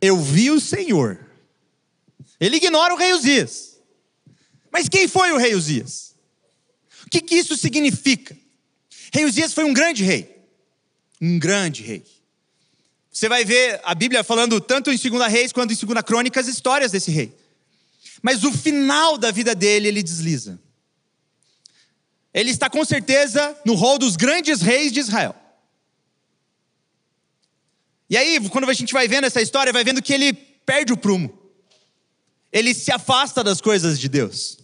Eu 0.01 0.19
vi 0.19 0.51
o 0.51 0.59
Senhor 0.59 1.31
ele 2.41 2.57
ignora 2.57 2.91
o 2.91 2.97
rei 2.97 3.13
Uzias. 3.13 3.79
Mas 4.71 4.89
quem 4.89 5.07
foi 5.07 5.31
o 5.31 5.37
rei 5.37 5.53
Uzias? 5.53 6.15
O 7.05 7.09
que, 7.11 7.21
que 7.21 7.35
isso 7.35 7.55
significa? 7.55 8.35
Rei 9.13 9.25
Uzias 9.25 9.53
foi 9.53 9.63
um 9.63 9.71
grande 9.71 10.03
rei. 10.03 10.43
Um 11.21 11.37
grande 11.37 11.83
rei. 11.83 12.03
Você 13.11 13.29
vai 13.29 13.45
ver 13.45 13.79
a 13.83 13.93
Bíblia 13.93 14.23
falando 14.23 14.59
tanto 14.59 14.89
em 14.89 14.97
2 14.97 15.31
Reis 15.31 15.51
quanto 15.51 15.71
em 15.71 15.75
2 15.75 16.01
Crônicas 16.03 16.47
histórias 16.47 16.91
desse 16.91 17.11
rei. 17.11 17.31
Mas 18.21 18.43
o 18.43 18.51
final 18.51 19.17
da 19.17 19.31
vida 19.31 19.55
dele, 19.55 19.87
ele 19.87 20.03
desliza. 20.03 20.59
Ele 22.33 22.51
está 22.51 22.69
com 22.69 22.85
certeza 22.85 23.57
no 23.65 23.73
rol 23.73 23.97
dos 23.97 24.15
grandes 24.15 24.61
reis 24.61 24.91
de 24.91 24.99
Israel. 24.99 25.35
E 28.09 28.17
aí, 28.17 28.49
quando 28.49 28.69
a 28.69 28.73
gente 28.73 28.93
vai 28.93 29.07
vendo 29.07 29.25
essa 29.25 29.41
história, 29.41 29.73
vai 29.73 29.83
vendo 29.83 30.01
que 30.01 30.13
ele 30.13 30.33
perde 30.33 30.93
o 30.93 30.97
prumo 30.97 31.41
ele 32.51 32.73
se 32.73 32.91
afasta 32.91 33.43
das 33.43 33.61
coisas 33.61 33.99
de 33.99 34.09
Deus. 34.09 34.57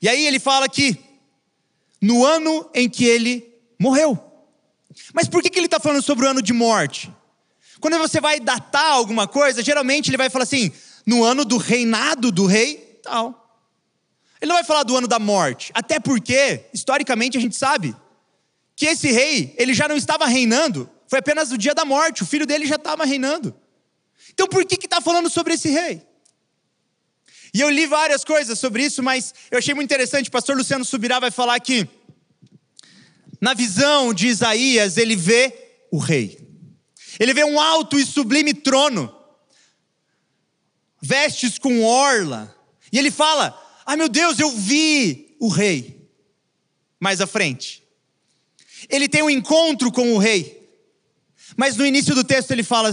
E 0.00 0.08
aí 0.08 0.26
ele 0.26 0.38
fala 0.38 0.68
que 0.68 0.96
no 2.00 2.24
ano 2.24 2.70
em 2.72 2.88
que 2.88 3.04
ele 3.04 3.52
morreu. 3.78 4.22
Mas 5.12 5.28
por 5.28 5.42
que, 5.42 5.50
que 5.50 5.58
ele 5.58 5.66
está 5.66 5.80
falando 5.80 6.02
sobre 6.02 6.26
o 6.26 6.28
ano 6.28 6.40
de 6.40 6.52
morte? 6.52 7.12
Quando 7.80 7.98
você 7.98 8.20
vai 8.20 8.38
datar 8.38 8.92
alguma 8.92 9.26
coisa, 9.26 9.62
geralmente 9.62 10.08
ele 10.08 10.16
vai 10.16 10.30
falar 10.30 10.44
assim, 10.44 10.70
no 11.06 11.22
ano 11.22 11.44
do 11.44 11.56
reinado 11.56 12.32
do 12.32 12.46
rei, 12.46 13.00
tal. 13.02 13.42
Ele 14.40 14.48
não 14.48 14.56
vai 14.56 14.64
falar 14.64 14.82
do 14.82 14.96
ano 14.96 15.06
da 15.06 15.18
morte, 15.18 15.70
até 15.72 16.00
porque, 16.00 16.66
historicamente, 16.74 17.38
a 17.38 17.40
gente 17.40 17.56
sabe 17.56 17.94
que 18.74 18.86
esse 18.86 19.10
rei, 19.10 19.54
ele 19.56 19.72
já 19.72 19.88
não 19.88 19.96
estava 19.96 20.26
reinando, 20.26 20.90
foi 21.08 21.20
apenas 21.20 21.50
o 21.50 21.56
dia 21.56 21.74
da 21.74 21.84
morte, 21.84 22.22
o 22.22 22.26
filho 22.26 22.46
dele 22.46 22.66
já 22.66 22.76
estava 22.76 23.04
reinando. 23.04 23.54
Então 24.32 24.46
por 24.46 24.64
que 24.66 24.74
está 24.84 25.00
falando 25.00 25.30
sobre 25.30 25.54
esse 25.54 25.70
rei? 25.70 26.02
E 27.54 27.60
eu 27.62 27.70
li 27.70 27.86
várias 27.86 28.22
coisas 28.22 28.58
sobre 28.58 28.84
isso, 28.84 29.02
mas 29.02 29.32
eu 29.50 29.58
achei 29.58 29.72
muito 29.72 29.86
interessante. 29.86 30.28
O 30.28 30.32
pastor 30.32 30.54
Luciano 30.54 30.84
Subirá 30.84 31.18
vai 31.18 31.30
falar 31.30 31.58
que, 31.58 31.88
na 33.40 33.54
visão 33.54 34.12
de 34.12 34.26
Isaías, 34.26 34.98
ele 34.98 35.16
vê 35.16 35.86
o 35.90 35.96
rei. 35.96 36.38
Ele 37.18 37.32
vê 37.32 37.44
um 37.44 37.58
alto 37.58 37.98
e 37.98 38.04
sublime 38.04 38.52
trono, 38.52 39.10
vestes 41.00 41.58
com 41.58 41.84
orla. 41.84 42.54
E 42.92 42.98
ele 42.98 43.10
fala: 43.10 43.58
Ah, 43.84 43.96
meu 43.96 44.08
Deus, 44.08 44.38
eu 44.38 44.50
vi 44.50 45.36
o 45.40 45.48
rei. 45.48 46.08
Mais 46.98 47.20
à 47.20 47.26
frente. 47.26 47.82
Ele 48.88 49.08
tem 49.08 49.22
um 49.22 49.30
encontro 49.30 49.90
com 49.92 50.14
o 50.14 50.18
rei. 50.18 50.56
Mas 51.56 51.76
no 51.76 51.86
início 51.86 52.14
do 52.14 52.24
texto 52.24 52.50
ele 52.50 52.62
fala: 52.62 52.92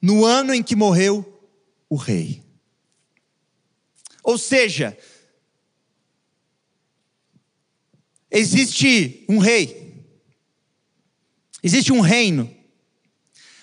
no 0.00 0.24
ano 0.24 0.54
em 0.54 0.62
que 0.62 0.76
morreu 0.76 1.26
o 1.88 1.96
rei. 1.96 2.42
Ou 4.22 4.38
seja, 4.38 4.96
existe 8.30 9.24
um 9.28 9.38
rei, 9.38 10.04
existe 11.62 11.92
um 11.92 12.00
reino, 12.00 12.54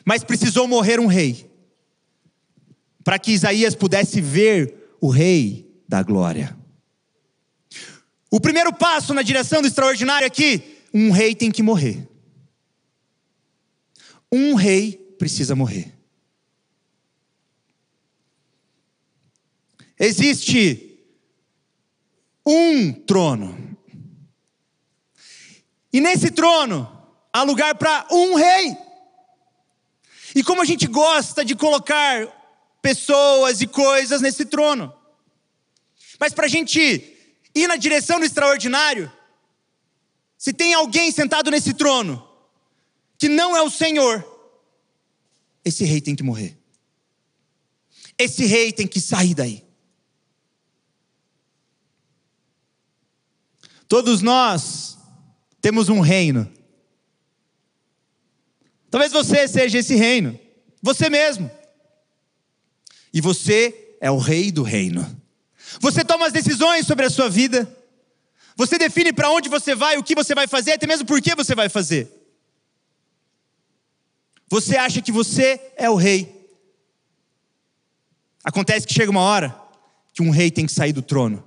mas 0.04 0.24
precisou 0.24 0.68
morrer 0.68 1.00
um 1.00 1.06
rei, 1.06 1.47
para 3.08 3.18
que 3.18 3.32
Isaías 3.32 3.74
pudesse 3.74 4.20
ver 4.20 4.98
o 5.00 5.08
rei 5.08 5.82
da 5.88 6.04
glória. 6.04 6.58
O 8.30 8.38
primeiro 8.38 8.74
passo 8.74 9.14
na 9.14 9.22
direção 9.22 9.62
do 9.62 9.68
extraordinário 9.70 10.28
aqui, 10.28 10.84
um 10.94 11.10
rei 11.10 11.34
tem 11.34 11.50
que 11.50 11.64
morrer. 11.64 12.06
Um 14.30 14.56
rei 14.56 14.92
precisa 15.18 15.56
morrer. 15.56 15.94
existe 19.98 21.00
um 22.46 22.92
trono. 22.92 23.78
E 25.94 26.02
nesse 26.02 26.30
trono 26.30 26.92
há 27.32 27.42
lugar 27.44 27.74
para 27.76 28.06
um 28.12 28.36
rei. 28.36 28.76
E 30.36 30.44
como 30.44 30.62
a 30.62 30.66
gente 30.66 30.86
gosta 30.88 31.46
de 31.46 31.56
colocar 31.56 32.37
pessoas 32.88 33.60
e 33.60 33.68
coisas 33.68 34.22
nesse 34.22 34.46
trono. 34.46 34.94
Mas 36.18 36.34
para 36.34 36.46
a 36.46 36.50
gente 36.50 36.80
ir 37.54 37.68
na 37.68 37.76
direção 37.76 38.18
do 38.18 38.26
extraordinário, 38.26 39.12
se 40.38 40.54
tem 40.54 40.74
alguém 40.74 41.12
sentado 41.12 41.52
nesse 41.52 41.74
trono 41.74 42.26
que 43.18 43.28
não 43.28 43.58
é 43.58 43.62
o 43.62 43.70
Senhor, 43.70 44.26
esse 45.66 45.84
rei 45.84 46.00
tem 46.00 46.16
que 46.16 46.24
morrer. 46.24 46.58
Esse 48.18 48.46
rei 48.46 48.72
tem 48.72 48.88
que 48.88 49.02
sair 49.02 49.36
daí. 49.36 49.66
Todos 53.90 54.22
nós 54.22 54.98
temos 55.60 55.90
um 55.90 56.00
reino. 56.00 56.50
Talvez 58.90 59.12
você 59.12 59.46
seja 59.46 59.80
esse 59.80 59.96
reino, 59.96 60.40
você 60.82 61.10
mesmo. 61.10 61.57
E 63.18 63.22
você 63.22 63.96
é 64.00 64.12
o 64.12 64.20
rei 64.20 64.52
do 64.52 64.62
reino. 64.62 65.20
Você 65.82 66.06
toma 66.06 66.28
as 66.28 66.32
decisões 66.32 66.86
sobre 66.86 67.04
a 67.04 67.10
sua 67.10 67.28
vida. 67.28 67.68
Você 68.56 68.78
define 68.78 69.12
para 69.12 69.32
onde 69.32 69.50
você 69.50 69.74
vai, 69.74 69.98
o 69.98 70.04
que 70.04 70.14
você 70.14 70.36
vai 70.36 70.46
fazer, 70.46 70.74
até 70.74 70.86
mesmo 70.86 71.08
por 71.08 71.20
que 71.20 71.34
você 71.34 71.56
vai 71.56 71.68
fazer. 71.68 72.12
Você 74.48 74.78
acha 74.78 75.02
que 75.02 75.12
você 75.12 75.60
é 75.78 75.90
o 75.90 75.96
rei. 75.96 76.48
Acontece 78.44 78.86
que 78.86 78.94
chega 78.94 79.10
uma 79.10 79.22
hora 79.22 79.60
que 80.14 80.22
um 80.22 80.30
rei 80.30 80.52
tem 80.52 80.68
que 80.68 80.72
sair 80.72 80.94
do 80.94 81.02
trono. 81.02 81.44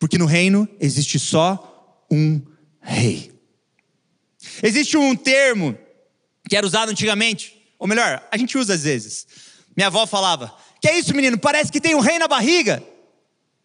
Porque 0.00 0.18
no 0.18 0.26
reino 0.26 0.68
existe 0.80 1.16
só 1.16 2.04
um 2.10 2.42
rei. 2.80 3.32
Existe 4.60 4.96
um 4.96 5.14
termo 5.14 5.78
que 6.48 6.56
era 6.56 6.66
usado 6.66 6.90
antigamente, 6.90 7.56
ou 7.78 7.86
melhor, 7.86 8.26
a 8.32 8.36
gente 8.36 8.58
usa 8.58 8.74
às 8.74 8.82
vezes. 8.82 9.51
Minha 9.76 9.88
avó 9.88 10.06
falava: 10.06 10.54
Que 10.80 10.88
é 10.88 10.98
isso, 10.98 11.14
menino? 11.14 11.38
Parece 11.38 11.70
que 11.70 11.80
tem 11.80 11.94
um 11.94 12.00
rei 12.00 12.18
na 12.18 12.28
barriga. 12.28 12.82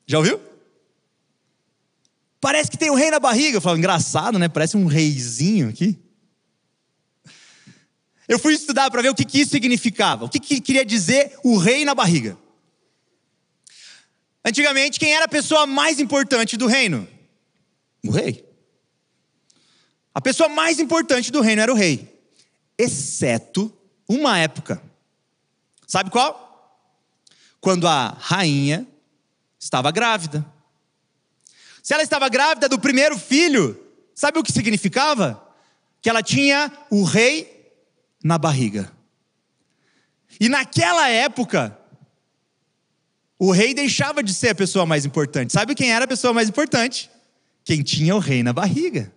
Já 0.05 0.17
ouviu? 0.17 0.39
Parece 2.39 2.71
que 2.71 2.77
tem 2.77 2.89
um 2.89 2.95
rei 2.95 3.11
na 3.11 3.19
barriga. 3.19 3.57
Eu 3.57 3.61
falo, 3.61 3.77
engraçado, 3.77 4.39
né? 4.39 4.47
Parece 4.47 4.77
um 4.77 4.85
reizinho 4.85 5.69
aqui. 5.69 5.99
Eu 8.27 8.37
fui 8.37 8.53
estudar 8.53 8.91
para 8.91 9.01
ver 9.01 9.09
o 9.09 9.15
que, 9.15 9.25
que 9.25 9.41
isso 9.41 9.51
significava. 9.51 10.25
O 10.25 10.29
que, 10.29 10.39
que 10.39 10.61
queria 10.61 10.85
dizer 10.85 11.37
o 11.43 11.57
rei 11.57 11.83
na 11.85 11.95
barriga. 11.95 12.37
Antigamente, 14.45 14.99
quem 14.99 15.13
era 15.13 15.25
a 15.25 15.29
pessoa 15.29 15.65
mais 15.65 15.99
importante 15.99 16.55
do 16.55 16.67
reino? 16.67 17.07
O 18.05 18.11
rei. 18.11 18.45
A 20.13 20.21
pessoa 20.21 20.47
mais 20.49 20.79
importante 20.79 21.31
do 21.31 21.41
reino 21.41 21.61
era 21.61 21.71
o 21.71 21.75
rei, 21.75 22.11
exceto 22.77 23.71
uma 24.07 24.39
época. 24.39 24.81
Sabe 25.87 26.11
qual? 26.11 26.45
Quando 27.61 27.87
a 27.87 28.09
rainha 28.19 28.85
estava 29.57 29.89
grávida. 29.89 30.45
Se 31.81 31.93
ela 31.93 32.03
estava 32.03 32.27
grávida 32.27 32.67
do 32.67 32.77
primeiro 32.77 33.17
filho, 33.17 33.81
sabe 34.13 34.37
o 34.37 34.43
que 34.43 34.51
significava? 34.51 35.41
Que 36.01 36.09
ela 36.09 36.21
tinha 36.21 36.71
o 36.91 37.03
rei 37.03 37.73
na 38.21 38.37
barriga. 38.37 38.91
E 40.39 40.49
naquela 40.49 41.07
época, 41.07 41.77
o 43.39 43.51
rei 43.51 43.73
deixava 43.73 44.21
de 44.21 44.33
ser 44.33 44.49
a 44.49 44.55
pessoa 44.55 44.85
mais 44.85 45.05
importante. 45.05 45.53
Sabe 45.53 45.73
quem 45.73 45.91
era 45.91 46.03
a 46.03 46.07
pessoa 46.07 46.33
mais 46.33 46.49
importante? 46.49 47.09
Quem 47.63 47.81
tinha 47.81 48.15
o 48.15 48.19
rei 48.19 48.43
na 48.43 48.51
barriga. 48.51 49.13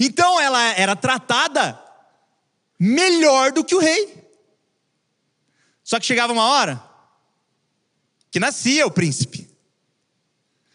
Então 0.00 0.40
ela 0.40 0.62
era 0.72 0.96
tratada 0.96 1.78
melhor 2.78 3.52
do 3.52 3.62
que 3.62 3.74
o 3.74 3.78
rei. 3.78 4.25
Só 5.86 6.00
que 6.00 6.04
chegava 6.04 6.32
uma 6.32 6.44
hora 6.44 6.82
que 8.28 8.40
nascia 8.40 8.84
o 8.84 8.90
príncipe. 8.90 9.48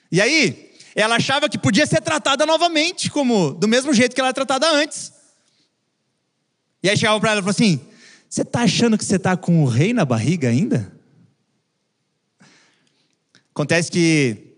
E 0.09 0.21
aí, 0.21 0.73
ela 0.95 1.17
achava 1.17 1.49
que 1.49 1.57
podia 1.57 1.85
ser 1.85 1.99
tratada 1.99 2.45
novamente, 2.45 3.11
como 3.11 3.53
do 3.53 3.67
mesmo 3.67 3.93
jeito 3.93 4.15
que 4.15 4.21
ela 4.21 4.29
era 4.29 4.33
tratada 4.33 4.71
antes. 4.71 5.11
E 6.81 6.89
aí 6.89 6.97
chegavam 6.97 7.19
para 7.19 7.31
ela 7.31 7.41
e 7.41 7.43
falavam 7.43 7.49
assim: 7.49 7.85
Você 8.29 8.43
está 8.43 8.61
achando 8.61 8.97
que 8.97 9.03
você 9.03 9.17
está 9.17 9.35
com 9.35 9.61
o 9.61 9.67
rei 9.67 9.91
na 9.91 10.05
barriga 10.05 10.47
ainda? 10.47 10.97
Acontece 13.53 13.91
que 13.91 14.55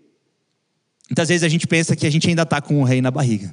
muitas 1.10 1.28
vezes 1.28 1.42
a 1.42 1.48
gente 1.48 1.66
pensa 1.66 1.96
que 1.96 2.06
a 2.06 2.10
gente 2.10 2.28
ainda 2.28 2.42
está 2.42 2.62
com 2.62 2.80
o 2.80 2.84
rei 2.84 3.02
na 3.02 3.10
barriga. 3.10 3.52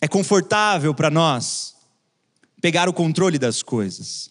É 0.00 0.08
confortável 0.08 0.94
para 0.94 1.10
nós 1.10 1.78
pegar 2.60 2.88
o 2.88 2.92
controle 2.92 3.38
das 3.38 3.62
coisas. 3.62 4.30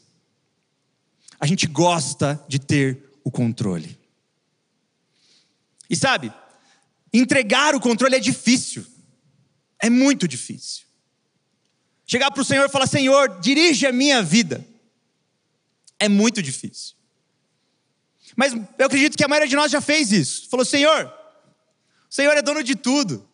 A 1.39 1.45
gente 1.45 1.65
gosta 1.67 2.43
de 2.47 2.59
ter 2.59 3.11
o 3.23 3.31
controle. 3.31 3.97
E 5.89 5.95
sabe, 5.95 6.31
entregar 7.13 7.75
o 7.75 7.79
controle 7.79 8.15
é 8.15 8.19
difícil. 8.19 8.85
É 9.81 9.89
muito 9.89 10.27
difícil. 10.27 10.85
Chegar 12.05 12.31
para 12.31 12.41
o 12.41 12.45
Senhor 12.45 12.65
e 12.65 12.69
falar: 12.69 12.87
Senhor, 12.87 13.39
dirige 13.39 13.85
a 13.85 13.91
minha 13.91 14.21
vida. 14.21 14.65
É 15.99 16.09
muito 16.09 16.41
difícil. 16.41 16.95
Mas 18.35 18.53
eu 18.77 18.85
acredito 18.85 19.17
que 19.17 19.23
a 19.23 19.27
maioria 19.27 19.47
de 19.47 19.55
nós 19.55 19.71
já 19.71 19.79
fez 19.79 20.11
isso. 20.11 20.49
Falou: 20.49 20.65
Senhor, 20.65 21.05
o 22.09 22.13
Senhor 22.13 22.35
é 22.35 22.41
dono 22.41 22.63
de 22.63 22.75
tudo. 22.75 23.28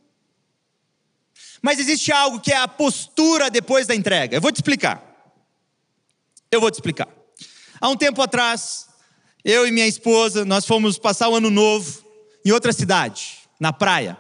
Mas 1.66 1.80
existe 1.80 2.12
algo 2.12 2.40
que 2.40 2.52
é 2.52 2.58
a 2.58 2.68
postura 2.68 3.50
depois 3.50 3.88
da 3.88 3.96
entrega. 3.96 4.38
Eu 4.38 4.40
vou 4.40 4.52
te 4.52 4.58
explicar. 4.58 5.04
Eu 6.52 6.62
vou 6.62 6.70
te 6.70 6.76
explicar. 6.76 7.08
Há 7.82 7.90
um 7.90 7.98
tempo 7.98 8.22
atrás, 8.22 8.88
eu 9.44 9.66
e 9.66 9.72
minha 9.72 9.88
esposa, 9.88 10.46
nós 10.46 10.64
fomos 10.64 11.00
passar 11.00 11.28
o 11.28 11.34
ano 11.34 11.50
novo 11.50 12.06
em 12.46 12.52
outra 12.52 12.72
cidade, 12.72 13.40
na 13.60 13.74
praia. 13.74 14.16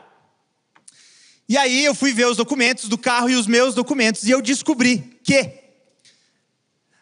E 1.47 1.55
aí 1.55 1.85
eu 1.85 1.93
fui 1.93 2.13
ver 2.13 2.25
os 2.25 2.35
documentos 2.35 2.89
do 2.89 2.97
carro 2.97 3.29
e 3.29 3.35
os 3.35 3.45
meus 3.45 3.75
documentos 3.75 4.23
e 4.23 4.31
eu 4.31 4.41
descobri 4.41 5.19
que 5.23 5.53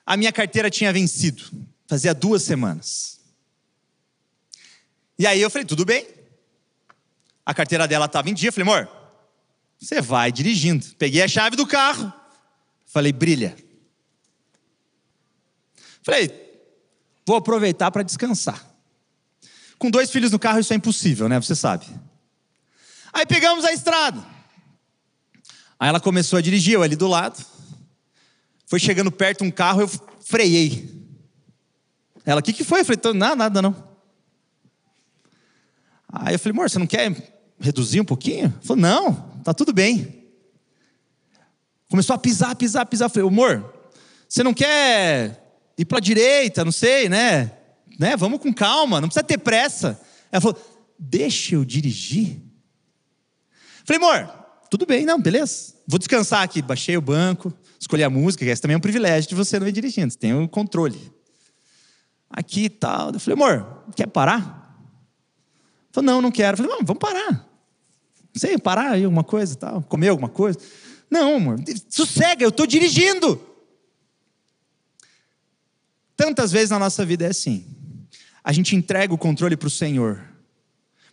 a 0.06 0.17
minha 0.17 0.34
carteira 0.34 0.69
tinha 0.69 0.91
vencido. 0.91 1.41
Fazia 1.88 2.13
duas 2.13 2.43
semanas. 2.43 3.17
E 5.17 5.25
aí 5.25 5.39
eu 5.39 5.49
falei, 5.49 5.65
tudo 5.65 5.86
bem. 5.86 6.06
A 7.45 7.53
carteira 7.53 7.88
dela 7.88 8.08
estava 8.08 8.29
em 8.29 8.34
dia. 8.34 8.49
Eu 8.49 8.53
falei, 8.53 8.69
amor, 8.69 9.03
você 9.84 10.02
vai 10.02 10.32
dirigindo. 10.32 10.86
Peguei 10.98 11.22
a 11.22 11.28
chave 11.28 11.58
do 11.58 11.67
carro. 11.67 12.12
Falei, 12.86 13.12
brilha. 13.12 13.56
Falei, 16.02 16.32
vou 17.28 17.36
aproveitar 17.36 17.91
para 17.91 18.02
descansar. 18.02 18.65
Com 19.78 19.91
dois 19.91 20.10
filhos 20.10 20.32
no 20.32 20.39
carro, 20.39 20.60
isso 20.60 20.72
é 20.72 20.76
impossível, 20.78 21.28
né? 21.28 21.39
Você 21.39 21.54
sabe. 21.54 21.86
Aí 23.12 23.26
pegamos 23.26 23.65
a 23.65 23.74
estrada. 23.74 24.26
Aí 25.78 25.89
ela 25.89 26.00
começou 26.00 26.39
a 26.39 26.41
dirigir, 26.41 26.76
eu 26.76 26.82
ali 26.82 26.96
do 26.96 27.08
lado. 27.08 27.46
Foi 28.65 28.80
chegando 28.80 29.12
perto 29.12 29.43
um 29.43 29.52
carro, 29.52 29.82
eu 29.82 29.89
freiei. 30.22 30.89
Ela, 32.26 32.39
o 32.39 32.43
que, 32.43 32.54
que 32.54 32.63
foi? 32.63 32.80
Eu 32.82 32.86
falei, 32.86 33.02
nada, 33.13 33.36
nada 33.36 33.62
não. 33.62 33.93
Aí 36.08 36.36
eu 36.36 36.39
falei, 36.39 36.58
amor, 36.58 36.69
você 36.69 36.80
não 36.80 36.88
quer 36.88 37.12
reduzir 37.60 38.00
um 38.00 38.06
pouquinho? 38.06 38.46
Ela 38.46 38.62
falou, 38.62 38.82
não, 38.82 39.33
tá 39.43 39.53
tudo 39.53 39.73
bem. 39.73 40.23
Começou 41.89 42.15
a 42.15 42.17
pisar, 42.17 42.56
pisar, 42.56 42.86
pisar. 42.86 43.10
Falei, 43.10 43.27
amor, 43.27 43.73
você 44.27 44.41
não 44.41 44.53
quer 44.53 45.60
ir 45.77 45.86
para 45.86 45.99
a 45.99 46.01
direita, 46.01 46.65
não 46.65 46.71
sei, 46.71 47.08
né? 47.08 47.51
né? 47.99 48.15
Vamos 48.17 48.39
com 48.39 48.53
calma, 48.53 48.99
não 48.99 49.08
precisa 49.08 49.23
ter 49.23 49.38
pressa. 49.38 50.01
Ela 50.32 50.41
falou, 50.41 50.60
deixa 50.97 51.56
eu 51.56 51.63
dirigir. 51.63 52.41
Falei, 53.86 54.01
amor, 54.01 54.27
tudo 54.69 54.86
bem, 54.86 55.06
não, 55.06 55.21
beleza. 55.21 55.75
Vou 55.88 55.99
descansar 55.99 56.41
aqui. 56.41 56.62
Baixei 56.62 56.97
o 56.97 57.01
banco, 57.01 57.53
escolhi 57.79 58.03
a 58.03 58.10
música, 58.10 58.43
que 58.43 58.49
esse 58.49 58.62
também 58.62 58.73
é 58.73 58.77
um 58.77 58.82
privilégio 58.82 59.29
de 59.29 59.36
você 59.36 59.60
não 59.60 59.67
ir 59.67 59.71
dirigindo, 59.71 60.12
você 60.12 60.17
tem 60.17 60.34
o 60.34 60.47
controle. 60.47 61.12
Aqui 62.29 62.63
e 62.63 62.69
tal. 62.69 63.12
Eu 63.12 63.19
falei, 63.19 63.39
amor, 63.39 63.84
quer 63.95 64.08
parar? 64.08 64.79
Falei, 65.91 66.08
não, 66.08 66.21
não 66.21 66.32
quero. 66.32 66.58
Falei, 66.58 66.71
vamos 66.82 66.99
parar. 66.99 67.53
Sei, 68.36 68.58
parar 68.58 68.91
aí 68.91 69.04
alguma 69.04 69.24
coisa 69.24 69.56
tal, 69.56 69.84
comer 69.84 70.10
alguma 70.10 70.30
coisa. 70.30 70.60
Não, 71.10 71.36
amor, 71.36 71.58
sossega, 71.89 72.43
eu 72.43 72.50
estou 72.50 72.65
dirigindo. 72.65 73.39
Tantas 76.15 76.52
vezes 76.52 76.72
na 76.72 76.80
nossa 76.80 77.06
vida 77.06 77.26
é 77.26 77.30
assim. 77.30 77.65
A 78.43 78.52
gente 78.52 78.76
entrega 78.76 79.13
o 79.13 79.17
controle 79.17 79.56
para 79.56 79.67
o 79.67 79.72
Senhor, 79.72 80.24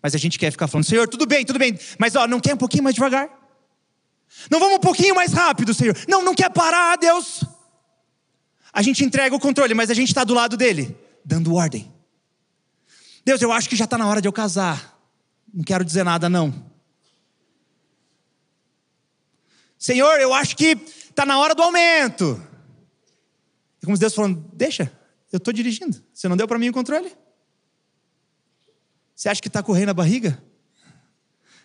mas 0.03 0.15
a 0.15 0.19
gente 0.19 0.39
quer 0.39 0.51
ficar 0.51 0.67
falando, 0.67 0.87
Senhor, 0.87 1.07
tudo 1.07 1.27
bem, 1.27 1.45
tudo 1.45 1.59
bem, 1.59 1.79
mas 1.99 2.17
ó, 2.17 2.27
não 2.27 2.41
quer 2.41 2.55
um 2.55 2.59
pouquinho 2.59 2.85
mais 2.85 2.95
devagar? 2.95 3.29
Não 4.51 4.59
vamos 4.59 4.77
um 4.77 4.81
pouquinho 4.81 5.15
mais 5.15 5.33
rápido, 5.33 5.75
Senhor. 5.75 5.97
Não, 6.09 6.25
não 6.25 6.35
quer 6.35 6.51
parar, 6.51 6.97
Deus. 6.97 7.45
A 8.73 8.81
gente 8.83 9.05
entrega 9.05 9.35
o 9.35 9.41
controle, 9.41 9.75
mas 9.75 9.91
a 9.91 9.95
gente 9.95 10.09
está 10.09 10.25
do 10.25 10.33
lado 10.33 10.57
dele, 10.57 10.97
dando 11.25 11.55
ordem. 11.55 11.93
Deus, 13.25 13.43
eu 13.43 13.53
acho 13.53 13.69
que 13.69 13.77
já 13.77 13.85
está 13.85 13.99
na 13.99 14.07
hora 14.07 14.23
de 14.23 14.29
eu 14.29 14.33
casar. 14.33 14.99
Não 15.53 15.65
quero 15.65 15.85
dizer 15.85 16.05
nada, 16.05 16.29
não. 16.29 16.70
Senhor, 19.81 20.21
eu 20.21 20.35
acho 20.35 20.55
que 20.59 20.77
está 21.09 21.25
na 21.25 21.39
hora 21.39 21.55
do 21.55 21.63
aumento. 21.63 22.41
E 23.83 23.87
como 23.87 23.97
Deus 23.97 24.15
falando, 24.15 24.45
deixa, 24.53 24.93
eu 25.33 25.39
estou 25.39 25.55
dirigindo. 25.55 26.05
Você 26.13 26.29
não 26.29 26.37
deu 26.37 26.47
para 26.47 26.59
mim 26.59 26.69
o 26.69 26.73
controle? 26.73 27.11
Você 29.17 29.31
acha 29.31 29.41
que 29.41 29.49
está 29.49 29.63
correndo 29.63 29.89
a 29.89 29.95
barriga? 29.95 30.41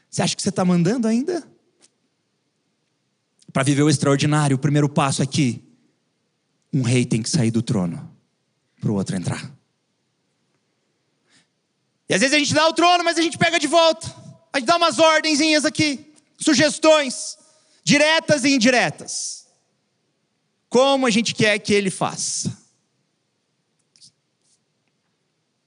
Você 0.09 0.21
acha 0.21 0.33
que 0.33 0.41
você 0.41 0.47
está 0.47 0.63
mandando 0.63 1.09
ainda? 1.09 1.45
Para 3.51 3.63
viver 3.63 3.83
o 3.83 3.89
extraordinário, 3.89 4.55
o 4.55 4.59
primeiro 4.59 4.87
passo 4.87 5.21
é 5.21 5.25
que 5.25 5.61
um 6.71 6.83
rei 6.83 7.05
tem 7.05 7.21
que 7.21 7.29
sair 7.29 7.51
do 7.51 7.61
trono 7.61 8.09
para 8.79 8.91
o 8.91 8.95
outro 8.95 9.13
entrar. 9.17 9.53
E 12.07 12.13
às 12.13 12.21
vezes 12.21 12.33
a 12.33 12.39
gente 12.39 12.53
dá 12.53 12.65
o 12.65 12.73
trono, 12.73 13.03
mas 13.03 13.17
a 13.17 13.21
gente 13.21 13.37
pega 13.37 13.59
de 13.59 13.67
volta. 13.67 14.07
A 14.53 14.59
gente 14.59 14.67
dá 14.67 14.77
umas 14.77 14.99
ordenzinhas 14.99 15.65
aqui, 15.65 16.13
sugestões, 16.37 17.37
diretas 17.85 18.43
e 18.43 18.49
indiretas. 18.49 19.45
Como 20.67 21.05
a 21.05 21.09
gente 21.09 21.33
quer 21.33 21.57
que 21.59 21.73
ele 21.73 21.91
faça. 21.91 22.65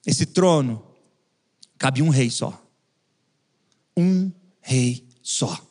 Esse 0.04 0.26
trono 0.26 0.84
cabe 1.78 2.02
um 2.02 2.08
rei 2.08 2.28
só. 2.28 2.60
Um 3.96 4.32
rei 4.60 5.06
só. 5.22 5.64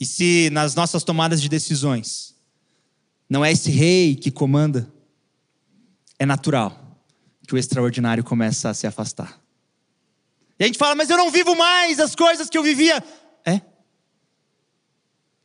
E 0.00 0.06
se 0.06 0.50
nas 0.50 0.74
nossas 0.74 1.04
tomadas 1.04 1.40
de 1.40 1.48
decisões 1.48 2.34
não 3.28 3.44
é 3.44 3.52
esse 3.52 3.70
rei 3.70 4.16
que 4.16 4.30
comanda, 4.30 4.92
é 6.18 6.26
natural 6.26 6.98
que 7.46 7.54
o 7.54 7.58
extraordinário 7.58 8.24
começa 8.24 8.70
a 8.70 8.74
se 8.74 8.86
afastar. 8.86 9.40
E 10.58 10.64
a 10.64 10.66
gente 10.66 10.78
fala, 10.78 10.94
mas 10.94 11.10
eu 11.10 11.16
não 11.16 11.30
vivo 11.30 11.54
mais 11.56 11.98
as 11.98 12.14
coisas 12.14 12.48
que 12.48 12.56
eu 12.56 12.62
vivia. 12.62 13.02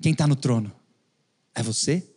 Quem 0.01 0.11
está 0.11 0.27
no 0.27 0.35
trono? 0.35 0.73
É 1.53 1.61
você? 1.61 2.09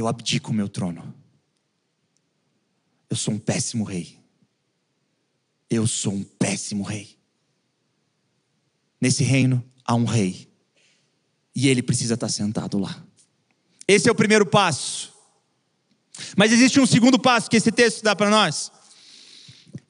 eu 0.00 0.06
abdico 0.06 0.50
o 0.50 0.54
meu 0.54 0.68
trono. 0.68 1.14
Eu 3.10 3.16
sou 3.16 3.34
um 3.34 3.38
péssimo 3.38 3.84
rei. 3.84 4.18
Eu 5.68 5.86
sou 5.86 6.12
um 6.12 6.22
péssimo 6.22 6.84
rei. 6.84 7.18
Nesse 9.00 9.24
reino 9.24 9.64
há 9.84 9.94
um 9.94 10.04
rei. 10.04 10.48
E 11.54 11.68
ele 11.68 11.82
precisa 11.82 12.14
estar 12.14 12.28
sentado 12.28 12.78
lá. 12.78 13.04
Esse 13.86 14.08
é 14.08 14.12
o 14.12 14.14
primeiro 14.14 14.46
passo. 14.46 15.12
Mas 16.36 16.52
existe 16.52 16.78
um 16.78 16.86
segundo 16.86 17.18
passo 17.18 17.50
que 17.50 17.56
esse 17.56 17.72
texto 17.72 18.02
dá 18.02 18.14
para 18.14 18.30
nós. 18.30 18.70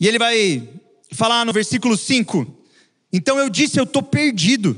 E 0.00 0.06
ele 0.06 0.18
vai 0.18 0.68
falar 1.12 1.44
no 1.44 1.52
versículo 1.52 1.96
5. 1.96 2.57
Então 3.12 3.38
eu 3.38 3.48
disse: 3.48 3.78
Eu 3.78 3.84
estou 3.84 4.02
perdido. 4.02 4.76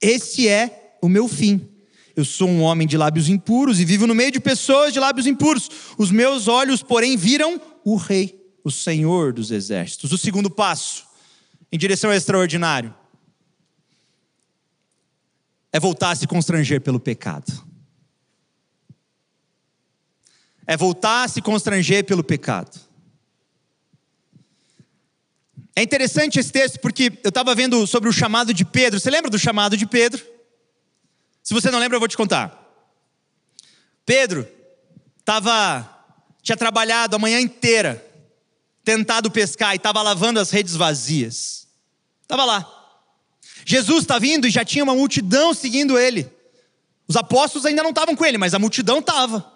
Esse 0.00 0.48
é 0.48 0.96
o 1.02 1.08
meu 1.08 1.28
fim. 1.28 1.68
Eu 2.14 2.24
sou 2.24 2.48
um 2.48 2.62
homem 2.62 2.86
de 2.86 2.96
lábios 2.96 3.28
impuros 3.28 3.78
e 3.78 3.84
vivo 3.84 4.06
no 4.06 4.14
meio 4.14 4.32
de 4.32 4.40
pessoas 4.40 4.92
de 4.92 4.98
lábios 4.98 5.26
impuros. 5.26 5.70
Os 5.96 6.10
meus 6.10 6.48
olhos, 6.48 6.82
porém, 6.82 7.16
viram 7.16 7.60
o 7.84 7.94
Rei, 7.94 8.52
o 8.64 8.70
Senhor 8.70 9.32
dos 9.32 9.52
exércitos. 9.52 10.10
O 10.10 10.18
segundo 10.18 10.50
passo, 10.50 11.06
em 11.70 11.78
direção 11.78 12.10
ao 12.10 12.16
extraordinário, 12.16 12.92
é 15.72 15.78
voltar 15.78 16.10
a 16.10 16.16
se 16.16 16.26
constranger 16.26 16.80
pelo 16.80 16.98
pecado. 16.98 17.64
É 20.66 20.76
voltar 20.76 21.22
a 21.22 21.28
se 21.28 21.40
constranger 21.40 22.04
pelo 22.04 22.24
pecado. 22.24 22.87
É 25.78 25.82
interessante 25.82 26.40
esse 26.40 26.50
texto 26.50 26.80
porque 26.80 27.04
eu 27.22 27.28
estava 27.28 27.54
vendo 27.54 27.86
sobre 27.86 28.08
o 28.08 28.12
chamado 28.12 28.52
de 28.52 28.64
Pedro. 28.64 28.98
Você 28.98 29.08
lembra 29.08 29.30
do 29.30 29.38
chamado 29.38 29.76
de 29.76 29.86
Pedro? 29.86 30.26
Se 31.40 31.54
você 31.54 31.70
não 31.70 31.78
lembra, 31.78 31.94
eu 31.94 32.00
vou 32.00 32.08
te 32.08 32.16
contar. 32.16 32.52
Pedro 34.04 34.44
estava 35.20 35.88
tinha 36.42 36.56
trabalhado 36.56 37.14
a 37.14 37.18
manhã 37.20 37.38
inteira, 37.38 38.04
tentado 38.82 39.30
pescar 39.30 39.72
e 39.72 39.76
estava 39.76 40.02
lavando 40.02 40.40
as 40.40 40.50
redes 40.50 40.74
vazias. 40.74 41.68
Estava 42.22 42.44
lá. 42.44 42.68
Jesus 43.64 44.00
está 44.00 44.18
vindo 44.18 44.48
e 44.48 44.50
já 44.50 44.64
tinha 44.64 44.82
uma 44.82 44.96
multidão 44.96 45.54
seguindo 45.54 45.96
ele. 45.96 46.28
Os 47.06 47.14
apóstolos 47.14 47.64
ainda 47.64 47.84
não 47.84 47.90
estavam 47.90 48.16
com 48.16 48.24
ele, 48.24 48.36
mas 48.36 48.52
a 48.52 48.58
multidão 48.58 48.98
estava. 48.98 49.48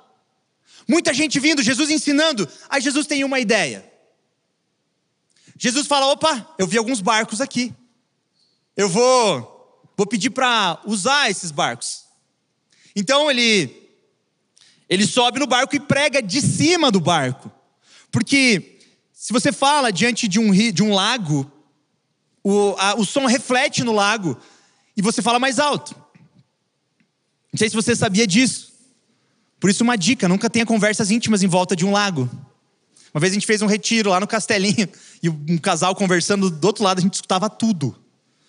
Muita 0.86 1.12
gente 1.12 1.40
vindo, 1.40 1.64
Jesus 1.64 1.90
ensinando. 1.90 2.48
Aí 2.68 2.80
Jesus 2.80 3.08
tem 3.08 3.24
uma 3.24 3.40
ideia. 3.40 3.91
Jesus 5.62 5.86
fala: 5.86 6.06
opa, 6.06 6.44
eu 6.58 6.66
vi 6.66 6.76
alguns 6.76 7.00
barcos 7.00 7.40
aqui. 7.40 7.72
Eu 8.76 8.88
vou 8.88 9.48
vou 9.96 10.04
pedir 10.08 10.30
para 10.30 10.80
usar 10.84 11.30
esses 11.30 11.52
barcos. 11.52 12.02
Então 12.96 13.30
ele 13.30 13.70
ele 14.88 15.06
sobe 15.06 15.38
no 15.38 15.46
barco 15.46 15.76
e 15.76 15.78
prega 15.78 16.20
de 16.20 16.40
cima 16.40 16.90
do 16.90 16.98
barco. 16.98 17.48
Porque 18.10 18.80
se 19.12 19.32
você 19.32 19.52
fala 19.52 19.92
diante 19.92 20.26
de 20.26 20.40
um, 20.40 20.50
rio, 20.50 20.72
de 20.72 20.82
um 20.82 20.92
lago, 20.92 21.48
o, 22.42 22.74
a, 22.76 22.96
o 22.96 23.04
som 23.04 23.24
reflete 23.26 23.84
no 23.84 23.92
lago 23.92 24.36
e 24.96 25.00
você 25.00 25.22
fala 25.22 25.38
mais 25.38 25.60
alto. 25.60 25.94
Não 27.52 27.58
sei 27.58 27.70
se 27.70 27.76
você 27.76 27.94
sabia 27.94 28.26
disso. 28.26 28.72
Por 29.60 29.70
isso, 29.70 29.84
uma 29.84 29.96
dica: 29.96 30.26
nunca 30.26 30.50
tenha 30.50 30.66
conversas 30.66 31.12
íntimas 31.12 31.44
em 31.44 31.46
volta 31.46 31.76
de 31.76 31.86
um 31.86 31.92
lago. 31.92 32.28
Uma 33.14 33.20
vez 33.20 33.32
a 33.32 33.34
gente 33.34 33.46
fez 33.46 33.62
um 33.62 33.66
retiro 33.66 34.10
lá 34.10 34.18
no 34.18 34.26
Castelinho 34.26 34.88
e 35.22 35.28
um 35.28 35.56
casal 35.56 35.94
conversando 35.94 36.50
do 36.50 36.66
outro 36.66 36.82
lado, 36.82 36.98
a 36.98 37.02
gente 37.02 37.14
escutava 37.14 37.48
tudo. 37.48 37.96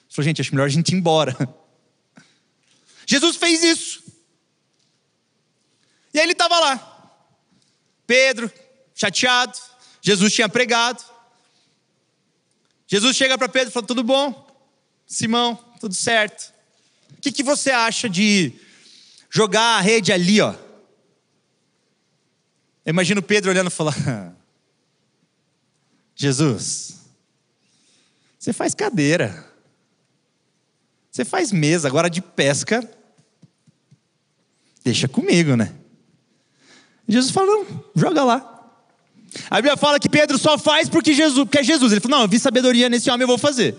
Falou, 0.09 0.23
gente, 0.23 0.41
acho 0.41 0.53
melhor 0.53 0.65
a 0.65 0.69
gente 0.69 0.89
ir 0.89 0.95
embora. 0.95 1.37
Jesus 3.05 3.35
fez 3.35 3.63
isso. 3.63 4.03
E 6.13 6.19
aí 6.19 6.25
ele 6.25 6.33
estava 6.33 6.59
lá. 6.59 7.21
Pedro, 8.07 8.51
chateado. 8.93 9.57
Jesus 10.01 10.33
tinha 10.33 10.49
pregado. 10.49 11.03
Jesus 12.87 13.15
chega 13.15 13.37
para 13.37 13.49
Pedro 13.49 13.69
e 13.69 13.71
fala: 13.71 13.87
Tudo 13.87 14.03
bom? 14.03 14.47
Simão, 15.05 15.55
tudo 15.79 15.93
certo. 15.93 16.53
O 17.17 17.21
que, 17.21 17.31
que 17.31 17.43
você 17.43 17.71
acha 17.71 18.09
de 18.09 18.53
jogar 19.29 19.77
a 19.77 19.81
rede 19.81 20.11
ali, 20.11 20.41
ó? 20.41 20.53
Eu 22.85 22.89
imagino 22.89 23.21
Pedro 23.21 23.49
olhando 23.49 23.67
e 23.67 23.71
falar: 23.71 23.95
Jesus, 26.23 26.95
você 28.39 28.53
faz 28.53 28.73
cadeira. 28.73 29.51
Você 31.11 31.23
faz 31.23 31.51
mesa, 31.51 31.87
agora 31.87 32.09
de 32.09 32.21
pesca, 32.21 32.89
deixa 34.83 35.07
comigo, 35.07 35.55
né? 35.55 35.75
Jesus 37.07 37.31
falou, 37.31 37.65
não, 37.65 37.83
joga 37.95 38.23
lá. 38.23 38.49
A 39.49 39.57
Bíblia 39.57 39.75
fala 39.77 39.99
que 39.99 40.09
Pedro 40.09 40.37
só 40.37 40.57
faz 40.57 40.89
porque 40.89 41.13
Jesus, 41.13 41.43
porque 41.43 41.59
é 41.59 41.63
Jesus. 41.63 41.91
Ele 41.91 42.01
falou, 42.01 42.17
não, 42.17 42.23
eu 42.23 42.29
vi 42.29 42.39
sabedoria 42.39 42.89
nesse 42.89 43.11
homem, 43.11 43.23
eu 43.23 43.27
vou 43.27 43.37
fazer. 43.37 43.75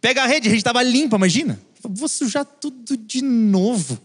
Pega 0.00 0.22
a 0.22 0.26
rede, 0.26 0.48
a 0.48 0.50
rede 0.50 0.60
estava 0.60 0.82
limpa, 0.82 1.16
imagina. 1.16 1.60
Vou 1.82 2.08
sujar 2.08 2.44
tudo 2.44 2.96
de 2.96 3.22
novo. 3.22 4.00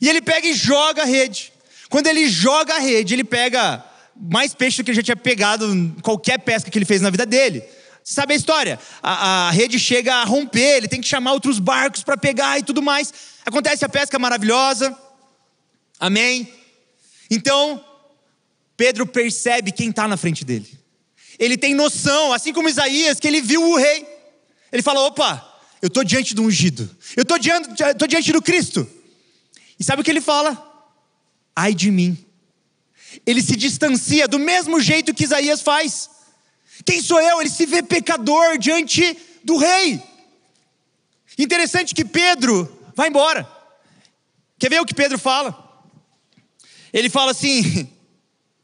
E 0.00 0.08
ele 0.08 0.22
pega 0.22 0.46
e 0.46 0.54
joga 0.54 1.02
a 1.02 1.06
rede. 1.06 1.52
Quando 1.90 2.06
ele 2.06 2.28
joga 2.28 2.76
a 2.76 2.78
rede, 2.78 3.14
ele 3.14 3.24
pega 3.24 3.84
mais 4.18 4.54
peixe 4.54 4.78
do 4.78 4.84
que 4.84 4.90
ele 4.90 4.96
já 4.96 5.02
tinha 5.02 5.16
pegado 5.16 5.72
em 5.74 5.90
qualquer 6.02 6.38
pesca 6.38 6.70
que 6.70 6.78
ele 6.78 6.84
fez 6.84 7.00
na 7.00 7.10
vida 7.10 7.26
dele. 7.26 7.62
Sabe 8.02 8.34
a 8.34 8.36
história? 8.36 8.78
A, 9.02 9.48
a, 9.48 9.50
rede 9.50 9.78
chega 9.78 10.14
a 10.14 10.24
romper, 10.24 10.76
ele 10.76 10.88
tem 10.88 11.00
que 11.00 11.08
chamar 11.08 11.32
outros 11.32 11.58
barcos 11.58 12.04
para 12.04 12.16
pegar 12.16 12.58
e 12.58 12.62
tudo 12.62 12.80
mais. 12.80 13.12
Acontece 13.44 13.84
a 13.84 13.88
pesca 13.88 14.18
maravilhosa. 14.18 14.96
Amém? 15.98 16.52
Então, 17.30 17.84
Pedro 18.76 19.06
percebe 19.06 19.72
quem 19.72 19.90
está 19.90 20.06
na 20.06 20.16
frente 20.16 20.44
dele. 20.44 20.68
Ele 21.38 21.56
tem 21.56 21.74
noção, 21.74 22.32
assim 22.32 22.52
como 22.52 22.68
Isaías, 22.68 23.18
que 23.18 23.26
ele 23.26 23.40
viu 23.40 23.62
o 23.62 23.76
rei. 23.76 24.06
Ele 24.70 24.82
fala: 24.82 25.00
opa, 25.00 25.60
eu 25.82 25.88
estou 25.88 26.04
diante 26.04 26.34
do 26.34 26.42
ungido. 26.42 26.88
Eu 27.16 27.22
estou 27.22 27.38
diante, 27.38 27.68
diante 28.08 28.32
do 28.32 28.42
Cristo. 28.42 28.88
E 29.78 29.84
sabe 29.84 30.00
o 30.00 30.04
que 30.04 30.10
ele 30.10 30.20
fala? 30.20 30.62
Ai 31.54 31.74
de 31.74 31.90
mim. 31.90 32.25
Ele 33.24 33.40
se 33.40 33.56
distancia 33.56 34.26
do 34.26 34.38
mesmo 34.38 34.80
jeito 34.80 35.14
que 35.14 35.24
Isaías 35.24 35.62
faz. 35.62 36.10
Quem 36.84 37.00
sou 37.00 37.20
eu? 37.20 37.40
Ele 37.40 37.50
se 37.50 37.64
vê 37.64 37.82
pecador 37.82 38.58
diante 38.58 39.16
do 39.44 39.56
rei. 39.56 40.02
Interessante 41.38 41.94
que 41.94 42.04
Pedro 42.04 42.70
vai 42.94 43.08
embora. 43.08 43.48
Quer 44.58 44.70
ver 44.70 44.80
o 44.80 44.86
que 44.86 44.94
Pedro 44.94 45.18
fala? 45.18 45.64
Ele 46.92 47.10
fala 47.10 47.30
assim: 47.30 47.88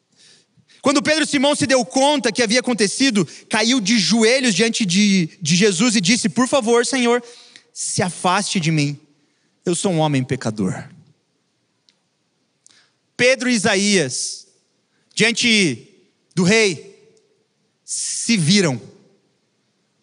quando 0.81 1.03
Pedro 1.03 1.27
Simão 1.27 1.55
se 1.55 1.67
deu 1.67 1.85
conta 1.85 2.33
que 2.33 2.43
havia 2.43 2.61
acontecido, 2.61 3.27
caiu 3.49 3.81
de 3.81 3.99
joelhos 3.99 4.55
diante 4.55 4.85
de, 4.87 5.29
de 5.41 5.55
Jesus 5.55 5.97
e 5.97 6.01
disse: 6.01 6.29
Por 6.29 6.49
favor, 6.49 6.87
Senhor, 6.87 7.23
se 7.73 8.03
afaste 8.03 8.59
de 8.59 8.71
mim, 8.71 8.99
eu 9.65 9.75
sou 9.75 9.93
um 9.93 9.99
homem 9.99 10.25
pecador. 10.25 10.89
Pedro 13.17 13.51
e 13.51 13.55
Isaías, 13.55 14.42
diante 15.15 15.89
do 16.35 16.43
rei, 16.43 17.15
se 17.85 18.37
viram 18.37 18.81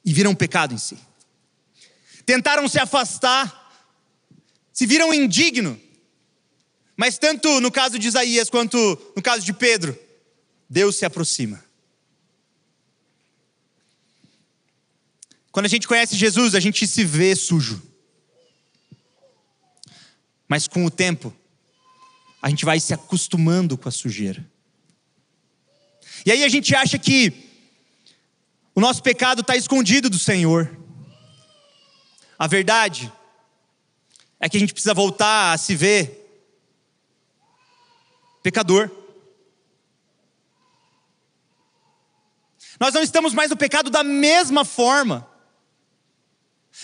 e 0.06 0.14
viram 0.14 0.36
pecado 0.36 0.74
em 0.74 0.78
si. 0.78 0.98
Tentaram 2.26 2.68
se 2.68 2.80
afastar, 2.80 3.88
se 4.72 4.86
viram 4.86 5.14
indigno. 5.14 5.80
Mas 6.96 7.18
tanto 7.18 7.60
no 7.60 7.72
caso 7.72 7.98
de 7.98 8.08
Isaías 8.08 8.50
quanto 8.50 8.78
no 9.16 9.22
caso 9.22 9.46
de 9.46 9.54
Pedro, 9.54 9.98
Deus 10.70 10.96
se 10.96 11.06
aproxima. 11.06 11.64
Quando 15.52 15.66
a 15.66 15.70
gente 15.70 15.88
conhece 15.88 16.16
Jesus, 16.16 16.54
a 16.54 16.60
gente 16.60 16.86
se 16.88 17.04
vê 17.04 17.36
sujo. 17.36 17.82
Mas 20.48 20.68
com 20.68 20.86
o 20.86 20.92
tempo, 20.92 21.34
a 22.42 22.50
gente 22.50 22.66
vai 22.66 22.80
se 22.80 22.94
acostumando 22.94 23.78
com 23.78 23.90
a 23.90 23.92
sujeira. 23.92 24.46
E 26.26 26.32
aí 26.32 26.44
a 26.44 26.50
gente 26.50 26.76
acha 26.76 26.98
que 26.98 27.34
o 28.76 28.82
nosso 28.82 29.02
pecado 29.02 29.42
está 29.42 29.56
escondido 29.56 30.10
do 30.10 30.20
Senhor. 30.20 30.78
A 32.38 32.48
verdade 32.48 33.12
é 34.40 34.48
que 34.48 34.58
a 34.58 34.60
gente 34.60 34.74
precisa 34.74 34.94
voltar 34.94 35.54
a 35.54 35.58
se 35.58 35.76
ver 35.76 36.16
pecador. 38.42 38.90
Nós 42.80 42.94
não 42.94 43.04
estamos 43.04 43.34
mais 43.34 43.50
no 43.50 43.58
pecado 43.58 43.90
da 43.90 44.04
mesma 44.04 44.64
forma. 44.64 45.28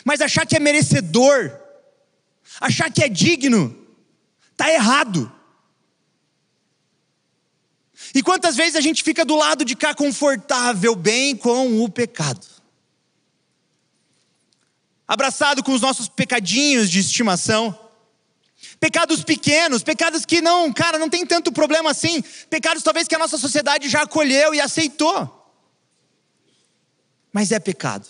Mas 0.03 0.19
achar 0.19 0.45
que 0.45 0.57
é 0.57 0.59
merecedor, 0.59 1.57
achar 2.59 2.91
que 2.91 3.01
é 3.01 3.07
digno, 3.07 3.73
está 4.51 4.69
errado. 4.69 5.31
E 8.15 8.23
quantas 8.23 8.55
vezes 8.55 8.77
a 8.77 8.81
gente 8.81 9.03
fica 9.03 9.25
do 9.25 9.35
lado 9.35 9.65
de 9.65 9.75
cá 9.75 9.93
confortável, 9.93 10.95
bem 10.95 11.35
com 11.35 11.83
o 11.83 11.89
pecado? 11.89 12.47
Abraçado 15.05 15.61
com 15.61 15.73
os 15.73 15.81
nossos 15.81 16.07
pecadinhos 16.07 16.89
de 16.89 16.99
estimação. 16.99 17.77
Pecados 18.79 19.21
pequenos, 19.21 19.83
pecados 19.83 20.25
que 20.25 20.41
não, 20.41 20.71
cara, 20.71 20.97
não 20.97 21.09
tem 21.09 21.25
tanto 21.25 21.51
problema 21.51 21.91
assim. 21.91 22.23
Pecados 22.49 22.81
talvez 22.81 23.05
que 23.05 23.15
a 23.15 23.19
nossa 23.19 23.37
sociedade 23.37 23.89
já 23.89 24.03
acolheu 24.03 24.55
e 24.55 24.61
aceitou. 24.61 25.53
Mas 27.33 27.51
é 27.51 27.59
pecado. 27.59 28.07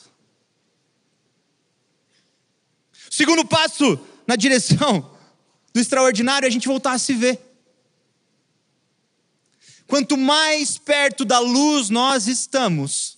Segundo 3.09 3.43
passo 3.43 3.99
na 4.27 4.35
direção 4.35 5.17
do 5.73 5.79
extraordinário 5.79 6.45
é 6.45 6.49
a 6.49 6.51
gente 6.51 6.67
voltar 6.67 6.91
a 6.91 6.99
se 6.99 7.13
ver. 7.15 7.44
Quanto 9.87 10.17
mais 10.17 10.77
perto 10.77 11.23
da 11.23 11.39
luz 11.39 11.89
nós 11.89 12.27
estamos, 12.27 13.17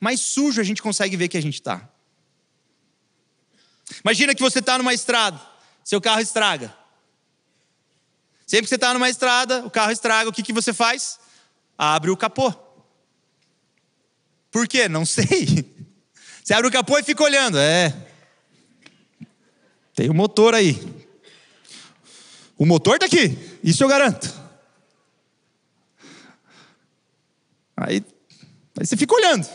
mais 0.00 0.20
sujo 0.20 0.60
a 0.60 0.64
gente 0.64 0.82
consegue 0.82 1.16
ver 1.16 1.28
que 1.28 1.36
a 1.36 1.42
gente 1.42 1.54
está. 1.54 1.88
Imagina 4.04 4.34
que 4.34 4.42
você 4.42 4.58
está 4.58 4.78
numa 4.78 4.92
estrada, 4.94 5.40
seu 5.84 6.00
carro 6.00 6.20
estraga. 6.20 6.76
Sempre 8.46 8.64
que 8.64 8.68
você 8.68 8.74
está 8.74 8.92
numa 8.92 9.08
estrada, 9.08 9.64
o 9.64 9.70
carro 9.70 9.92
estraga, 9.92 10.28
o 10.28 10.32
que, 10.32 10.42
que 10.42 10.52
você 10.52 10.72
faz? 10.72 11.18
Abre 11.78 12.10
o 12.10 12.16
capô. 12.16 12.52
Por 14.50 14.66
quê? 14.66 14.88
Não 14.88 15.06
sei. 15.06 15.64
Você 16.42 16.52
abre 16.52 16.68
o 16.68 16.72
capô 16.72 16.98
e 16.98 17.02
fica 17.02 17.22
olhando. 17.22 17.56
É, 17.58 17.94
tem 19.94 20.08
o 20.08 20.12
um 20.12 20.16
motor 20.16 20.54
aí. 20.54 20.80
O 22.58 22.66
motor 22.66 22.94
está 22.94 23.06
aqui, 23.06 23.58
isso 23.62 23.82
eu 23.82 23.88
garanto. 23.88 24.41
Aí, 27.76 28.04
aí 28.78 28.86
você 28.86 28.96
fica 28.96 29.14
olhando. 29.14 29.48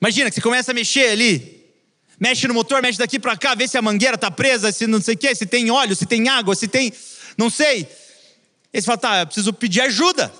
Imagina 0.00 0.28
que 0.28 0.34
você 0.34 0.40
começa 0.42 0.70
a 0.70 0.74
mexer 0.74 1.08
ali, 1.10 1.64
mexe 2.20 2.46
no 2.46 2.52
motor, 2.52 2.82
mexe 2.82 2.98
daqui 2.98 3.18
para 3.18 3.36
cá, 3.36 3.54
vê 3.54 3.66
se 3.66 3.78
a 3.78 3.82
mangueira 3.82 4.16
está 4.16 4.30
presa, 4.30 4.70
se 4.70 4.86
não 4.86 5.00
sei 5.00 5.14
o 5.14 5.18
quê, 5.18 5.34
se 5.34 5.46
tem 5.46 5.70
óleo, 5.70 5.96
se 5.96 6.04
tem 6.04 6.28
água, 6.28 6.54
se 6.54 6.68
tem. 6.68 6.92
não 7.38 7.48
sei. 7.48 7.88
Aí 8.72 8.80
você 8.80 8.82
fala, 8.82 8.98
tá, 8.98 9.20
eu 9.20 9.26
preciso 9.26 9.52
pedir 9.52 9.80
ajuda. 9.80 10.32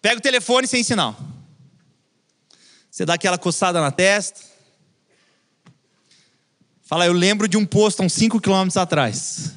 Pega 0.00 0.16
o 0.16 0.22
telefone 0.22 0.66
sem 0.66 0.82
sinal. 0.82 1.14
Você 2.90 3.04
dá 3.04 3.14
aquela 3.14 3.36
coçada 3.36 3.80
na 3.80 3.90
testa. 3.90 4.40
Fala, 6.82 7.06
eu 7.06 7.12
lembro 7.12 7.46
de 7.46 7.56
um 7.56 7.66
posto 7.66 8.02
uns 8.02 8.12
5 8.14 8.40
quilômetros 8.40 8.76
atrás. 8.76 9.52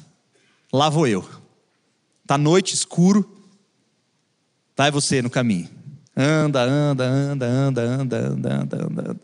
Lá 0.72 0.88
vou 0.88 1.06
eu. 1.06 1.28
Tá 2.26 2.36
noite, 2.36 2.74
escuro. 2.74 3.43
Vai 4.76 4.90
você 4.90 5.22
no 5.22 5.30
caminho. 5.30 5.68
Anda, 6.16 6.62
anda, 6.62 7.04
anda, 7.04 7.46
anda, 7.46 7.82
anda, 7.82 8.16
anda, 8.16 8.54
anda, 8.54 8.76
anda. 8.84 9.20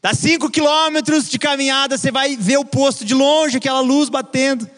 Dá 0.00 0.12
5 0.14 0.50
quilômetros 0.50 1.30
de 1.30 1.38
caminhada, 1.38 1.96
você 1.96 2.10
vai 2.10 2.36
ver 2.36 2.58
o 2.58 2.64
posto 2.64 3.04
de 3.04 3.14
longe, 3.14 3.56
aquela 3.56 3.80
luz 3.80 4.08
batendo. 4.08 4.68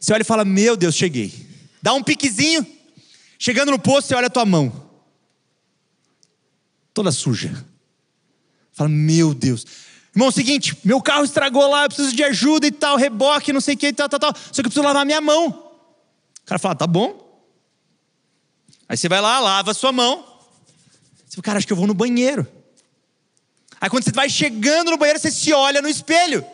Você 0.00 0.12
olha 0.12 0.22
e 0.22 0.24
fala: 0.24 0.44
Meu 0.44 0.76
Deus, 0.76 0.94
cheguei. 0.94 1.34
Dá 1.82 1.92
um 1.92 2.02
piquezinho. 2.02 2.66
Chegando 3.38 3.70
no 3.70 3.78
posto, 3.78 4.08
você 4.08 4.14
olha 4.14 4.26
a 4.28 4.30
tua 4.30 4.46
mão. 4.46 4.72
Toda 6.94 7.12
suja. 7.12 7.64
Fala: 8.72 8.88
Meu 8.88 9.34
Deus. 9.34 9.66
Irmão, 10.14 10.30
é 10.30 10.32
seguinte, 10.32 10.76
meu 10.82 11.00
carro 11.00 11.24
estragou 11.24 11.70
lá, 11.70 11.84
eu 11.84 11.88
preciso 11.88 12.16
de 12.16 12.24
ajuda 12.24 12.66
e 12.66 12.72
tal, 12.72 12.96
reboque, 12.96 13.52
não 13.52 13.60
sei 13.60 13.74
o 13.74 13.78
que, 13.78 13.92
tal, 13.92 14.08
tal, 14.08 14.18
tal. 14.18 14.34
Só 14.34 14.54
que 14.54 14.60
eu 14.60 14.64
preciso 14.64 14.82
lavar 14.82 15.06
minha 15.06 15.20
mão. 15.20 15.48
O 15.48 16.46
cara 16.46 16.58
fala, 16.58 16.74
tá 16.74 16.86
bom. 16.86 17.27
Aí 18.88 18.96
você 18.96 19.08
vai 19.08 19.20
lá, 19.20 19.38
lava 19.40 19.72
a 19.72 19.74
sua 19.74 19.92
mão. 19.92 20.24
Você 21.26 21.36
fala, 21.36 21.42
cara, 21.42 21.58
acho 21.58 21.66
que 21.66 21.72
eu 21.72 21.76
vou 21.76 21.86
no 21.86 21.94
banheiro. 21.94 22.46
Aí 23.80 23.90
quando 23.90 24.04
você 24.04 24.12
vai 24.12 24.28
chegando 24.28 24.90
no 24.90 24.96
banheiro, 24.96 25.20
você 25.20 25.30
se 25.30 25.52
olha 25.52 25.82
no 25.82 25.88
espelho. 25.88 26.44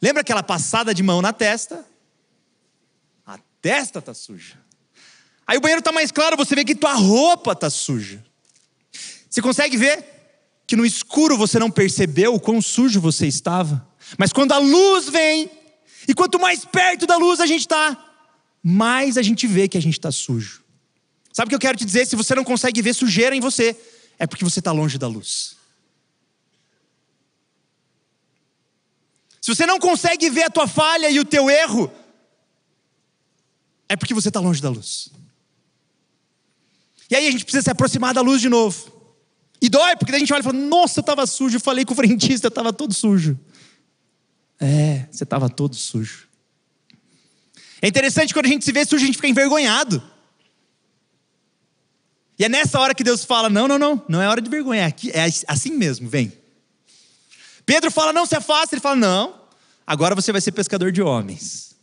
Lembra 0.00 0.20
aquela 0.20 0.42
passada 0.42 0.94
de 0.94 1.02
mão 1.02 1.22
na 1.22 1.32
testa? 1.32 1.84
A 3.26 3.38
testa 3.60 4.02
tá 4.02 4.12
suja. 4.12 4.58
Aí 5.46 5.56
o 5.56 5.60
banheiro 5.60 5.82
tá 5.82 5.92
mais 5.92 6.12
claro, 6.12 6.36
você 6.36 6.54
vê 6.54 6.64
que 6.64 6.74
tua 6.74 6.94
roupa 6.94 7.54
tá 7.54 7.70
suja. 7.70 8.22
Você 9.30 9.40
consegue 9.40 9.76
ver? 9.76 10.16
que 10.66 10.76
no 10.76 10.84
escuro 10.84 11.36
você 11.36 11.58
não 11.58 11.70
percebeu 11.70 12.34
o 12.34 12.40
quão 12.40 12.60
sujo 12.60 13.00
você 13.00 13.26
estava. 13.26 13.86
Mas 14.18 14.32
quando 14.32 14.52
a 14.52 14.58
luz 14.58 15.08
vem, 15.08 15.50
e 16.08 16.14
quanto 16.14 16.40
mais 16.40 16.64
perto 16.64 17.06
da 17.06 17.16
luz 17.16 17.40
a 17.40 17.46
gente 17.46 17.60
está, 17.60 17.96
mais 18.62 19.16
a 19.16 19.22
gente 19.22 19.46
vê 19.46 19.68
que 19.68 19.78
a 19.78 19.82
gente 19.82 19.94
está 19.94 20.10
sujo. 20.10 20.64
Sabe 21.36 21.48
o 21.48 21.50
que 21.50 21.54
eu 21.54 21.60
quero 21.60 21.76
te 21.76 21.84
dizer? 21.84 22.06
Se 22.06 22.16
você 22.16 22.34
não 22.34 22.42
consegue 22.42 22.80
ver 22.80 22.94
sujeira 22.94 23.36
em 23.36 23.40
você, 23.40 23.78
é 24.18 24.26
porque 24.26 24.42
você 24.42 24.58
está 24.58 24.72
longe 24.72 24.96
da 24.96 25.06
luz. 25.06 25.54
Se 29.38 29.54
você 29.54 29.66
não 29.66 29.78
consegue 29.78 30.30
ver 30.30 30.44
a 30.44 30.50
tua 30.50 30.66
falha 30.66 31.10
e 31.10 31.20
o 31.20 31.26
teu 31.26 31.50
erro, 31.50 31.92
é 33.86 33.96
porque 33.96 34.14
você 34.14 34.28
está 34.28 34.40
longe 34.40 34.62
da 34.62 34.70
luz. 34.70 35.10
E 37.10 37.14
aí 37.14 37.26
a 37.26 37.30
gente 37.30 37.44
precisa 37.44 37.64
se 37.64 37.70
aproximar 37.70 38.14
da 38.14 38.22
luz 38.22 38.40
de 38.40 38.48
novo. 38.48 38.90
E 39.60 39.68
dói, 39.68 39.94
porque 39.94 40.12
daí 40.12 40.16
a 40.16 40.20
gente 40.20 40.32
olha 40.32 40.40
e 40.40 40.42
fala: 40.42 40.56
Nossa, 40.56 41.00
eu 41.00 41.02
estava 41.02 41.26
sujo. 41.26 41.56
Eu 41.56 41.60
falei 41.60 41.84
com 41.84 41.92
o 41.92 41.96
frentista, 41.96 42.46
eu 42.46 42.48
estava 42.48 42.72
todo 42.72 42.94
sujo. 42.94 43.38
É, 44.58 45.06
você 45.10 45.24
estava 45.24 45.50
todo 45.50 45.74
sujo. 45.74 46.28
É 47.82 47.88
interessante 47.88 48.32
quando 48.32 48.46
a 48.46 48.48
gente 48.48 48.64
se 48.64 48.72
vê 48.72 48.86
sujo, 48.86 49.04
a 49.04 49.06
gente 49.06 49.16
fica 49.16 49.28
envergonhado. 49.28 50.15
E 52.38 52.44
é 52.44 52.48
nessa 52.48 52.78
hora 52.78 52.94
que 52.94 53.04
Deus 53.04 53.24
fala: 53.24 53.48
Não, 53.48 53.66
não, 53.66 53.78
não, 53.78 54.04
não 54.08 54.20
é 54.20 54.28
hora 54.28 54.40
de 54.40 54.50
vergonha, 54.50 54.82
é, 54.82 54.84
aqui, 54.86 55.10
é 55.10 55.26
assim 55.46 55.72
mesmo, 55.72 56.08
vem. 56.08 56.32
Pedro 57.64 57.90
fala: 57.90 58.12
Não, 58.12 58.26
se 58.26 58.36
é 58.36 58.40
fácil. 58.40 58.74
Ele 58.74 58.80
fala: 58.80 58.96
Não, 58.96 59.40
agora 59.86 60.14
você 60.14 60.32
vai 60.32 60.40
ser 60.40 60.52
pescador 60.52 60.92
de 60.92 61.00
homens. 61.00 61.74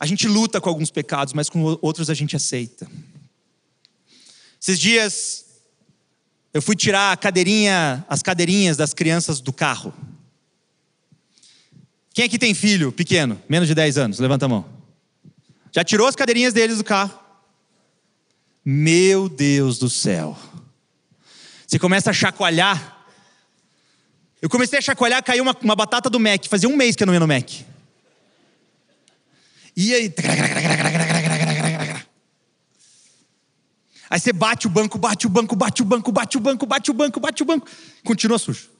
A 0.00 0.06
gente 0.06 0.28
luta 0.28 0.60
com 0.60 0.68
alguns 0.68 0.92
pecados, 0.92 1.32
mas 1.32 1.50
com 1.50 1.76
outros 1.82 2.08
a 2.08 2.14
gente 2.14 2.36
aceita. 2.36 2.88
Esses 4.60 4.78
dias 4.78 5.44
eu 6.54 6.62
fui 6.62 6.76
tirar 6.76 7.16
cadeirinha, 7.16 8.04
as 8.08 8.22
cadeirinhas 8.22 8.76
das 8.76 8.94
crianças 8.94 9.40
do 9.40 9.52
carro. 9.52 9.92
Quem 12.14 12.24
aqui 12.24 12.38
tem 12.38 12.54
filho 12.54 12.92
pequeno, 12.92 13.40
menos 13.48 13.68
de 13.68 13.74
10 13.74 13.98
anos? 13.98 14.18
Levanta 14.18 14.46
a 14.46 14.48
mão. 14.48 14.77
Já 15.72 15.84
tirou 15.84 16.06
as 16.06 16.16
cadeirinhas 16.16 16.52
deles 16.52 16.78
do 16.78 16.84
carro? 16.84 17.18
Meu 18.64 19.28
Deus 19.28 19.78
do 19.78 19.88
céu. 19.88 20.36
Você 21.66 21.78
começa 21.78 22.10
a 22.10 22.12
chacoalhar. 22.12 23.06
Eu 24.40 24.48
comecei 24.48 24.78
a 24.78 24.82
chacoalhar, 24.82 25.22
caiu 25.22 25.42
uma, 25.42 25.56
uma 25.62 25.76
batata 25.76 26.08
do 26.08 26.20
Mac. 26.20 26.46
Fazia 26.46 26.68
um 26.68 26.76
mês 26.76 26.96
que 26.96 27.02
eu 27.02 27.06
não 27.06 27.14
ia 27.14 27.20
no 27.20 27.26
Mac. 27.26 27.50
E 29.76 29.94
aí. 29.94 30.14
Aí 34.10 34.18
você 34.18 34.32
bate 34.32 34.66
o 34.66 34.70
banco, 34.70 34.96
bate 34.96 35.26
o 35.26 35.30
banco, 35.30 35.54
bate 35.54 35.82
o 35.82 35.84
banco, 35.84 36.10
bate 36.10 36.36
o 36.36 36.40
banco, 36.40 36.66
bate 36.66 36.90
o 36.90 36.94
banco, 36.94 37.20
bate 37.20 37.42
o 37.42 37.46
banco. 37.46 37.68
Continua 38.02 38.38
sujo. 38.38 38.70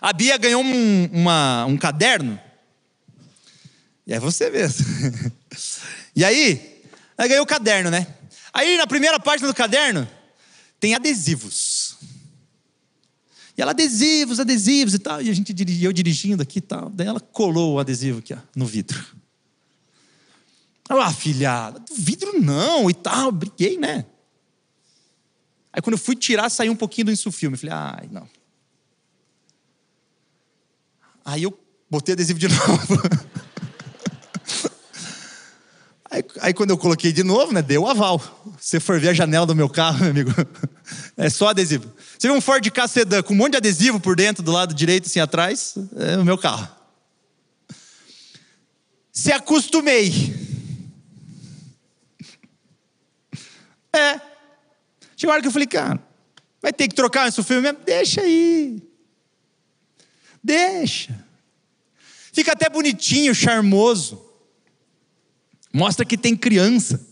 A 0.00 0.12
Bia 0.14 0.38
ganhou 0.38 0.62
um, 0.62 1.04
uma, 1.12 1.66
um 1.66 1.76
caderno. 1.76 2.40
É 4.10 4.18
você 4.18 4.50
mesmo. 4.50 4.84
e 6.16 6.24
aí, 6.24 6.82
ela 7.16 7.28
ganhou 7.28 7.44
o 7.44 7.46
caderno, 7.46 7.92
né? 7.92 8.12
Aí 8.52 8.76
na 8.76 8.84
primeira 8.84 9.20
página 9.20 9.46
do 9.46 9.54
caderno 9.54 10.08
tem 10.80 10.96
adesivos. 10.96 11.96
E 13.56 13.62
ela, 13.62 13.70
adesivos, 13.70 14.40
adesivos 14.40 14.94
e 14.94 14.98
tal. 14.98 15.22
E 15.22 15.30
a 15.30 15.32
gente 15.32 15.54
eu 15.80 15.92
dirigindo 15.92 16.42
aqui 16.42 16.58
e 16.58 16.62
tal. 16.62 16.90
Daí 16.90 17.06
ela 17.06 17.20
colou 17.20 17.74
o 17.74 17.78
adesivo 17.78 18.18
aqui, 18.18 18.34
ó, 18.34 18.38
no 18.56 18.66
vidro. 18.66 19.00
Ela, 20.88 21.06
ah, 21.06 21.12
filha, 21.12 21.72
vidro 21.96 22.40
não 22.40 22.90
e 22.90 22.94
tal. 22.94 23.30
Briguei, 23.30 23.78
né? 23.78 24.04
Aí 25.72 25.80
quando 25.80 25.94
eu 25.94 25.98
fui 25.98 26.16
tirar, 26.16 26.50
saiu 26.50 26.72
um 26.72 26.76
pouquinho 26.76 27.04
do 27.04 27.12
insufilme. 27.12 27.56
Falei, 27.56 27.74
ai, 27.76 28.08
não. 28.10 28.28
Aí 31.24 31.44
eu 31.44 31.56
botei 31.88 32.14
adesivo 32.14 32.40
de 32.40 32.48
novo. 32.50 33.39
Aí, 36.10 36.24
aí, 36.40 36.52
quando 36.52 36.70
eu 36.70 36.78
coloquei 36.78 37.12
de 37.12 37.22
novo, 37.22 37.52
né, 37.52 37.62
deu 37.62 37.86
aval. 37.86 38.18
Se 38.58 38.70
você 38.70 38.80
for 38.80 38.98
ver 38.98 39.10
a 39.10 39.14
janela 39.14 39.46
do 39.46 39.54
meu 39.54 39.68
carro, 39.68 40.00
meu 40.02 40.10
amigo, 40.10 40.32
é 41.16 41.30
só 41.30 41.48
adesivo. 41.48 41.88
Você 42.18 42.26
vê 42.26 42.34
um 42.34 42.40
Ford 42.40 42.68
Ka 42.70 42.88
Sedan 42.88 43.22
com 43.22 43.32
um 43.32 43.36
monte 43.36 43.52
de 43.52 43.58
adesivo 43.58 44.00
por 44.00 44.16
dentro, 44.16 44.42
do 44.42 44.50
lado 44.50 44.74
direito, 44.74 45.06
assim 45.06 45.20
atrás, 45.20 45.76
é 45.96 46.16
o 46.16 46.24
meu 46.24 46.36
carro. 46.36 46.68
Se 49.12 49.32
acostumei. 49.32 50.10
É. 53.92 54.20
Chegou 55.16 55.30
uma 55.30 55.32
hora 55.32 55.42
que 55.42 55.48
eu 55.48 55.52
falei, 55.52 55.66
cara, 55.66 56.00
vai 56.62 56.72
ter 56.72 56.86
que 56.86 56.94
trocar 56.94 57.26
esse 57.26 57.42
filme 57.42 57.62
mesmo? 57.62 57.80
Deixa 57.84 58.20
aí. 58.20 58.80
Deixa. 60.44 61.26
Fica 62.32 62.52
até 62.52 62.68
bonitinho, 62.68 63.34
charmoso. 63.34 64.29
Mostra 65.72 66.04
que 66.04 66.18
tem 66.18 66.36
criança. 66.36 67.06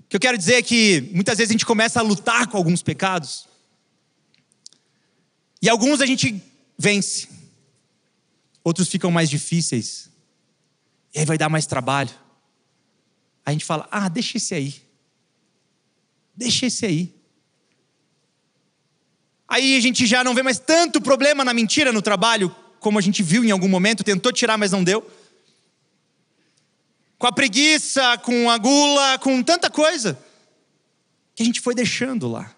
O 0.00 0.08
que 0.08 0.16
eu 0.16 0.20
quero 0.20 0.38
dizer 0.38 0.54
é 0.54 0.62
que 0.62 1.10
muitas 1.12 1.38
vezes 1.38 1.50
a 1.50 1.54
gente 1.54 1.66
começa 1.66 1.98
a 1.98 2.02
lutar 2.02 2.46
com 2.46 2.56
alguns 2.56 2.82
pecados. 2.82 3.48
E 5.60 5.68
alguns 5.68 6.00
a 6.00 6.06
gente 6.06 6.42
vence. 6.78 7.28
Outros 8.62 8.88
ficam 8.88 9.10
mais 9.10 9.30
difíceis. 9.30 10.10
E 11.14 11.18
aí 11.20 11.24
vai 11.24 11.38
dar 11.38 11.48
mais 11.48 11.66
trabalho. 11.66 12.10
A 13.44 13.52
gente 13.52 13.64
fala: 13.64 13.88
ah, 13.90 14.08
deixa 14.08 14.36
esse 14.36 14.54
aí. 14.54 14.82
Deixa 16.36 16.66
esse 16.66 16.84
aí. 16.84 17.14
Aí 19.48 19.76
a 19.76 19.80
gente 19.80 20.06
já 20.06 20.24
não 20.24 20.34
vê 20.34 20.42
mais 20.42 20.58
tanto 20.58 21.00
problema 21.00 21.44
na 21.44 21.54
mentira 21.54 21.92
no 21.92 22.02
trabalho, 22.02 22.54
como 22.84 22.98
a 22.98 23.02
gente 23.02 23.22
viu 23.22 23.42
em 23.42 23.50
algum 23.50 23.66
momento, 23.66 24.04
tentou 24.04 24.30
tirar, 24.30 24.58
mas 24.58 24.70
não 24.70 24.84
deu. 24.84 25.10
Com 27.18 27.26
a 27.26 27.32
preguiça, 27.32 28.18
com 28.18 28.50
a 28.50 28.58
gula, 28.58 29.18
com 29.20 29.42
tanta 29.42 29.70
coisa 29.70 30.18
que 31.34 31.42
a 31.42 31.46
gente 31.46 31.62
foi 31.62 31.74
deixando 31.74 32.28
lá. 32.28 32.54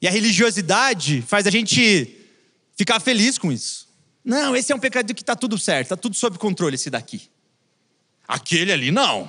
E 0.00 0.08
a 0.08 0.10
religiosidade 0.10 1.20
faz 1.20 1.46
a 1.46 1.50
gente 1.50 2.16
ficar 2.74 2.98
feliz 3.00 3.36
com 3.36 3.52
isso. 3.52 3.86
Não, 4.24 4.56
esse 4.56 4.72
é 4.72 4.74
um 4.74 4.80
pecado 4.80 5.14
que 5.14 5.20
está 5.20 5.36
tudo 5.36 5.58
certo, 5.58 5.88
está 5.88 5.96
tudo 5.96 6.16
sob 6.16 6.38
controle, 6.38 6.76
esse 6.76 6.88
daqui. 6.88 7.28
Aquele 8.26 8.72
ali, 8.72 8.90
não. 8.90 9.28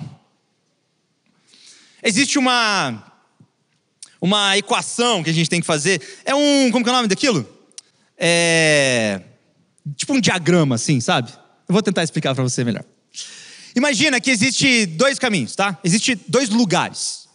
Existe 2.02 2.40
uma 2.40 3.12
uma 4.22 4.58
equação 4.58 5.22
que 5.22 5.30
a 5.30 5.34
gente 5.34 5.50
tem 5.50 5.60
que 5.60 5.68
fazer. 5.68 6.02
É 6.24 6.34
um. 6.34 6.72
Como 6.72 6.86
que 6.86 6.90
é 6.90 6.94
o 6.94 6.96
nome 6.96 7.10
daquilo? 7.10 7.53
É, 8.26 9.20
tipo 9.98 10.14
um 10.14 10.22
diagrama, 10.22 10.76
assim, 10.76 11.02
sabe? 11.02 11.30
Eu 11.68 11.74
vou 11.74 11.84
tentar 11.84 12.04
explicar 12.04 12.34
para 12.34 12.42
você 12.42 12.64
melhor. 12.64 12.86
Imagina 13.76 14.22
que 14.22 14.32
existe 14.32 14.86
dois 14.86 15.20
caminhos, 15.20 15.58
tá? 15.58 15.78
Existe 15.84 16.16
dois 16.16 16.48
lugares. 16.48 17.28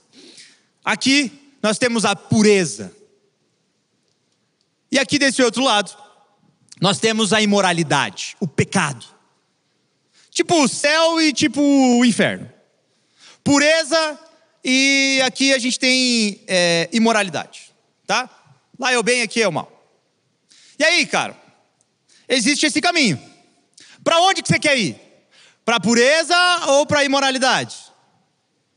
Aqui 0.82 1.30
nós 1.62 1.76
temos 1.76 2.06
a 2.06 2.16
pureza. 2.16 2.90
E 4.90 4.98
aqui 4.98 5.18
desse 5.18 5.42
outro 5.42 5.62
lado, 5.62 5.94
nós 6.80 6.98
temos 6.98 7.34
a 7.34 7.42
imoralidade, 7.42 8.34
o 8.40 8.48
pecado. 8.48 9.04
Tipo 10.30 10.62
o 10.62 10.68
céu 10.68 11.20
e 11.20 11.34
tipo 11.34 11.60
o 11.60 12.02
inferno. 12.02 12.50
Pureza 13.44 14.18
e 14.64 15.20
aqui 15.22 15.52
a 15.52 15.58
gente 15.58 15.78
tem 15.78 16.40
é, 16.46 16.88
imoralidade, 16.94 17.74
tá? 18.06 18.30
Lá 18.78 18.90
é 18.90 18.98
o 18.98 19.02
bem, 19.02 19.20
aqui 19.20 19.42
é 19.42 19.48
o 19.48 19.52
mal. 19.52 19.77
E 20.78 20.84
aí, 20.84 21.06
cara, 21.06 21.36
existe 22.28 22.66
esse 22.66 22.80
caminho. 22.80 23.20
Para 24.04 24.20
onde 24.20 24.42
que 24.42 24.48
você 24.48 24.58
quer 24.58 24.78
ir? 24.78 25.00
Para 25.64 25.80
pureza 25.80 26.36
ou 26.68 26.86
para 26.86 27.04
imoralidade? 27.04 27.76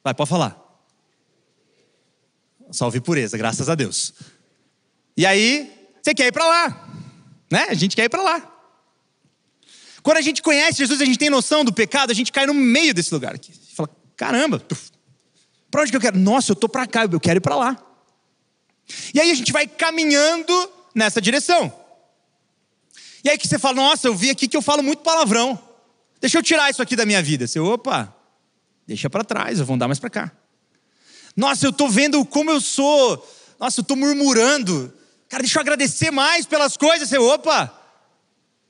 Vai, 0.03 0.13
pode 0.13 0.29
falar. 0.29 0.57
Ouvi 2.81 3.01
pureza, 3.01 3.37
graças 3.37 3.69
a 3.69 3.75
Deus. 3.75 4.13
E 5.15 5.25
aí, 5.25 5.71
você 6.01 6.13
quer 6.13 6.27
ir 6.27 6.31
para 6.31 6.45
lá, 6.45 6.89
né? 7.51 7.67
A 7.69 7.73
gente 7.73 7.95
quer 7.95 8.05
ir 8.05 8.09
para 8.09 8.23
lá. 8.23 8.47
Quando 10.01 10.17
a 10.17 10.21
gente 10.21 10.41
conhece 10.41 10.79
Jesus, 10.79 10.99
a 11.01 11.05
gente 11.05 11.19
tem 11.19 11.29
noção 11.29 11.63
do 11.63 11.71
pecado, 11.71 12.11
a 12.11 12.13
gente 12.13 12.31
cai 12.31 12.45
no 12.45 12.53
meio 12.53 12.93
desse 12.93 13.13
lugar 13.13 13.35
aqui. 13.35 13.53
Fala, 13.75 13.89
caramba, 14.15 14.59
para 15.69 15.81
onde 15.81 15.91
que 15.91 15.97
eu 15.97 16.01
quero? 16.01 16.17
Nossa, 16.17 16.51
eu 16.51 16.55
tô 16.55 16.67
para 16.67 16.87
cá, 16.87 17.05
eu 17.05 17.19
quero 17.19 17.37
ir 17.37 17.41
para 17.41 17.55
lá. 17.55 17.77
E 19.13 19.19
aí 19.19 19.29
a 19.29 19.35
gente 19.35 19.51
vai 19.51 19.67
caminhando 19.67 20.71
nessa 20.95 21.21
direção. 21.21 21.80
E 23.23 23.29
aí 23.29 23.37
que 23.37 23.47
você 23.47 23.59
fala, 23.59 23.75
nossa, 23.75 24.07
eu 24.07 24.15
vi 24.15 24.29
aqui 24.29 24.47
que 24.47 24.57
eu 24.57 24.61
falo 24.61 24.81
muito 24.81 25.03
palavrão. 25.03 25.59
Deixa 26.19 26.37
eu 26.37 26.43
tirar 26.43 26.69
isso 26.69 26.81
aqui 26.81 26.95
da 26.95 27.05
minha 27.05 27.21
vida. 27.21 27.47
Você, 27.47 27.59
opa, 27.59 28.15
deixa 28.87 29.09
para 29.09 29.23
trás, 29.23 29.59
eu 29.59 29.65
vou 29.65 29.75
andar 29.75 29.87
mais 29.87 29.99
para 29.99 30.09
cá. 30.09 30.31
Nossa, 31.35 31.65
eu 31.65 31.69
estou 31.69 31.89
vendo 31.89 32.23
como 32.25 32.51
eu 32.51 32.59
sou. 32.59 33.27
Nossa, 33.59 33.79
eu 33.79 33.83
estou 33.83 33.97
murmurando. 33.97 34.93
Cara, 35.29 35.43
deixa 35.43 35.59
eu 35.59 35.61
agradecer 35.61 36.11
mais 36.11 36.45
pelas 36.45 36.75
coisas. 36.75 37.07
Você, 37.07 37.17
opa, 37.17 37.73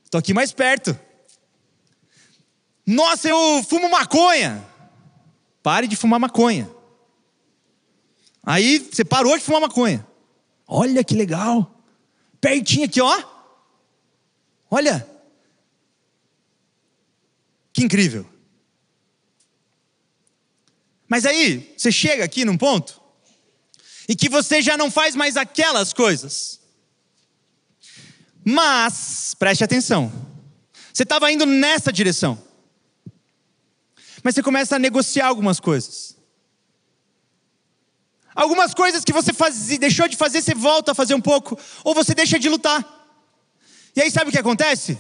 estou 0.04 0.20
aqui 0.20 0.34
mais 0.34 0.52
perto. 0.52 0.98
Nossa, 2.86 3.28
eu 3.30 3.64
fumo 3.68 3.90
maconha. 3.90 4.64
Pare 5.64 5.88
de 5.88 5.96
fumar 5.96 6.20
maconha. 6.20 6.70
Aí 8.44 8.80
você 8.80 9.06
parou 9.06 9.38
de 9.38 9.44
fumar 9.44 9.62
maconha. 9.62 10.06
Olha 10.68 11.04
que 11.04 11.16
legal. 11.16 11.84
Pertinho 12.40 12.86
aqui, 12.86 13.02
ó. 13.02 13.31
Olha, 14.74 15.06
que 17.74 17.84
incrível. 17.84 18.26
Mas 21.10 21.26
aí, 21.26 21.74
você 21.78 21.92
chega 21.92 22.24
aqui 22.24 22.46
num 22.46 22.58
ponto 22.58 23.02
e 24.08 24.16
que 24.16 24.30
você 24.30 24.62
já 24.62 24.78
não 24.78 24.90
faz 24.90 25.14
mais 25.14 25.36
aquelas 25.36 25.92
coisas. 25.92 26.62
Mas, 28.46 29.36
preste 29.38 29.62
atenção, 29.62 30.10
você 30.94 31.04
estava 31.04 31.30
indo 31.30 31.46
nessa 31.46 31.92
direção, 31.92 32.42
mas 34.24 34.36
você 34.36 34.42
começa 34.42 34.78
a 34.78 34.80
negociar 34.80 35.28
algumas 35.28 35.60
coisas. 35.60 36.18
Algumas 38.34 38.74
coisas 38.74 39.04
que 39.04 39.12
você 39.12 39.34
faz, 39.34 39.68
deixou 39.78 40.08
de 40.08 40.16
fazer, 40.16 40.42
você 40.42 40.56
volta 40.56 40.94
a 40.94 40.96
fazer 40.96 41.14
um 41.14 41.22
pouco, 41.22 41.60
ou 41.84 41.94
você 41.94 42.16
deixa 42.16 42.40
de 42.40 42.48
lutar. 42.48 43.01
E 43.96 44.02
aí 44.02 44.12
sabe 44.12 44.30
o 44.30 44.32
que 44.32 44.40
acontece? 44.40 44.98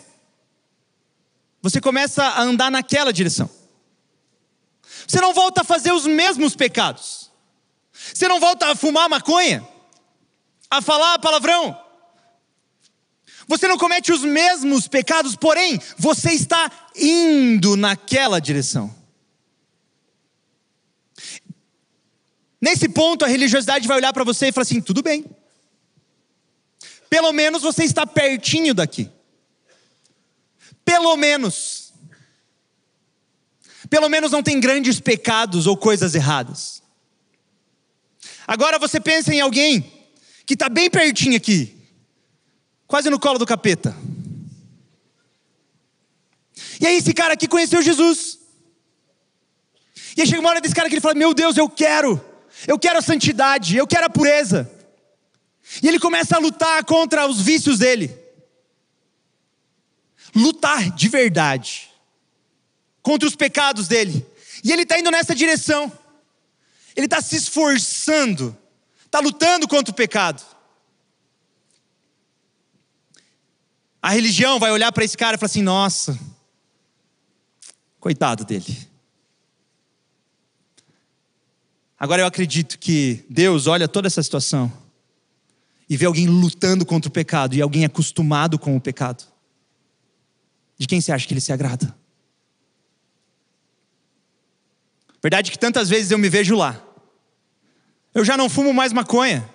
Você 1.62 1.80
começa 1.80 2.23
a 2.23 2.41
andar 2.41 2.71
naquela 2.71 3.13
direção. 3.13 3.49
Você 5.08 5.21
não 5.21 5.34
volta 5.34 5.62
a 5.62 5.63
fazer 5.63 5.91
os 5.91 6.06
mesmos 6.06 6.56
pecados. 6.56 7.32
Você 7.93 8.27
não 8.27 8.39
volta 8.39 8.71
a 8.71 8.75
fumar 8.75 9.10
maconha, 9.10 9.67
a 10.69 10.82
falar 10.82 11.19
palavrão. 11.19 11.77
Você 13.47 13.67
não 13.67 13.77
comete 13.77 14.12
os 14.12 14.23
mesmos 14.23 14.88
pecados, 14.88 15.36
porém, 15.36 15.80
você 15.97 16.32
está 16.32 16.71
indo 16.95 17.75
naquela 17.75 18.39
direção. 18.39 18.93
Nesse 22.62 22.88
ponto, 22.88 23.25
a 23.25 23.27
religiosidade 23.27 23.88
vai 23.88 23.97
olhar 23.97 24.13
para 24.13 24.23
você 24.23 24.47
e 24.47 24.51
falar 24.51 24.63
assim: 24.63 24.82
tudo 24.82 25.01
bem, 25.01 25.25
pelo 27.12 27.34
menos 27.34 27.62
você 27.62 27.84
está 27.84 28.08
pertinho 28.08 28.74
daqui. 28.74 29.12
Pelo 30.86 31.17
menos. 31.17 31.93
Pelo 33.90 34.08
menos 34.08 34.31
não 34.31 34.42
tem 34.42 34.62
grandes 34.62 34.98
pecados 35.02 35.67
ou 35.67 35.75
coisas 35.75 36.15
erradas. 36.15 36.81
Agora 38.48 38.79
você 38.79 38.98
pensa 38.98 39.36
em 39.36 39.42
alguém 39.42 40.08
que 40.46 40.54
está 40.54 40.69
bem 40.69 40.90
pertinho 40.90 41.36
aqui, 41.36 41.77
quase 42.88 43.10
no 43.10 43.19
colo 43.19 43.38
do 43.38 43.46
capeta. 43.46 43.94
E 46.79 46.88
aí 46.88 46.96
esse 46.96 47.13
cara 47.13 47.33
aqui 47.33 47.46
conheceu 47.46 47.81
Jesus. 47.81 48.40
E 50.15 50.21
aí 50.21 50.27
chega 50.27 50.40
uma 50.40 50.50
hora 50.50 50.62
desse 50.62 50.73
cara 50.73 50.88
que 50.88 50.96
ele 50.96 51.02
fala: 51.02 51.15
Meu 51.15 51.33
Deus, 51.33 51.58
eu 51.58 51.69
quero, 51.69 52.23
eu 52.65 52.79
quero 52.79 53.00
a 53.00 53.02
santidade, 53.02 53.75
eu 53.75 53.86
quero 53.86 54.06
a 54.06 54.10
pureza. 54.10 54.81
E 55.82 55.88
ele 55.88 56.00
começa 56.00 56.36
a 56.36 56.40
lutar 56.40 56.84
contra 56.84 57.28
os 57.28 57.42
vícios 57.42 57.80
dele. 57.80 58.17
Lutar 60.36 60.92
de 60.92 61.08
verdade. 61.08 61.90
Contra 63.02 63.28
os 63.28 63.36
pecados 63.36 63.88
dele. 63.88 64.26
E 64.63 64.72
ele 64.72 64.82
está 64.82 65.00
indo 65.00 65.12
nessa 65.12 65.36
direção. 65.36 65.92
Ele 66.96 67.06
está 67.06 67.22
se 67.22 67.36
esforçando. 67.36 68.58
Está 69.06 69.19
lutando 69.19 69.67
contra 69.67 69.92
o 69.92 69.96
pecado. 69.96 70.44
A 74.02 74.10
religião 74.10 74.60
vai 74.60 74.72
olhar 74.72 74.92
para 74.92 75.06
esse 75.06 75.15
cara 75.15 75.36
e 75.36 75.38
falar 75.38 75.46
assim: 75.50 75.62
nossa, 75.62 76.19
coitado 78.00 78.44
dele. 78.44 78.90
Agora 82.00 82.24
eu 82.24 82.26
acredito 82.26 82.80
que 82.80 83.24
Deus 83.30 83.67
olha 83.67 83.88
toda 83.88 84.08
essa 84.08 84.24
situação 84.24 84.82
e 85.92 85.98
vê 85.98 86.06
alguém 86.06 86.25
lutando 86.25 86.85
contra 86.85 87.10
o 87.10 87.12
pecado 87.12 87.54
e 87.54 87.62
alguém 87.62 87.83
acostumado 87.83 88.58
com 88.58 88.77
o 88.77 88.79
pecado, 88.79 89.25
de 90.77 90.87
quem 90.87 91.02
você 91.02 91.12
acha 91.12 91.27
que 91.27 91.33
ele 91.33 91.42
se 91.42 91.52
agrada? 91.52 91.94
Verdade 95.21 95.52
que 95.52 95.60
tantas 95.60 95.89
vezes 95.89 96.10
eu 96.10 96.17
me 96.17 96.29
vejo 96.29 96.56
lá. 96.56 96.81
Eu 98.13 98.23
já 98.23 98.37
não 98.37 98.48
fumo 98.48 98.73
mais 98.73 98.94
maconha. 98.94 99.54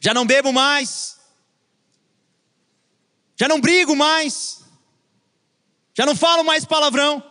Já 0.00 0.12
não 0.12 0.26
bebo 0.26 0.52
mais. 0.52 1.20
Já 3.36 3.46
não 3.46 3.60
brigo 3.60 3.94
mais. 3.94 4.64
Já 5.94 6.04
não 6.04 6.16
falo 6.16 6.42
mais 6.42 6.64
palavrão. 6.64 7.22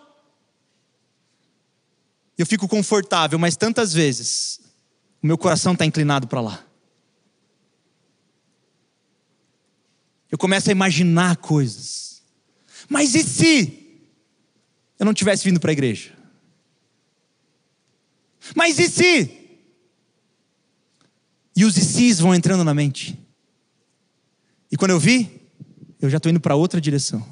Eu 2.38 2.46
fico 2.46 2.66
confortável, 2.66 3.38
mas 3.38 3.58
tantas 3.58 3.92
vezes 3.92 4.62
o 5.22 5.28
meu 5.28 5.38
coração 5.38 5.74
está 5.74 5.86
inclinado 5.86 6.26
para 6.26 6.40
lá. 6.40 6.69
Eu 10.32 10.38
começo 10.38 10.70
a 10.70 10.72
imaginar 10.72 11.38
coisas. 11.38 12.22
Mas 12.88 13.16
e 13.16 13.24
se 13.24 14.02
eu 14.98 15.06
não 15.06 15.14
tivesse 15.14 15.44
vindo 15.44 15.60
para 15.60 15.72
a 15.72 15.74
igreja? 15.74 16.14
Mas 18.56 18.80
e 18.80 18.90
se? 18.90 19.40
E 21.56 21.66
os 21.66 21.76
se's 21.76 22.20
vão 22.20 22.34
entrando 22.34 22.64
na 22.64 22.74
mente. 22.74 23.18
E 24.72 24.78
quando 24.78 24.92
eu 24.92 25.00
vi, 25.00 25.42
eu 26.02 26.10
já 26.10 26.18
estou 26.18 26.30
indo 26.30 26.40
para 26.40 26.56
outra 26.56 26.80
direção. 26.80 27.26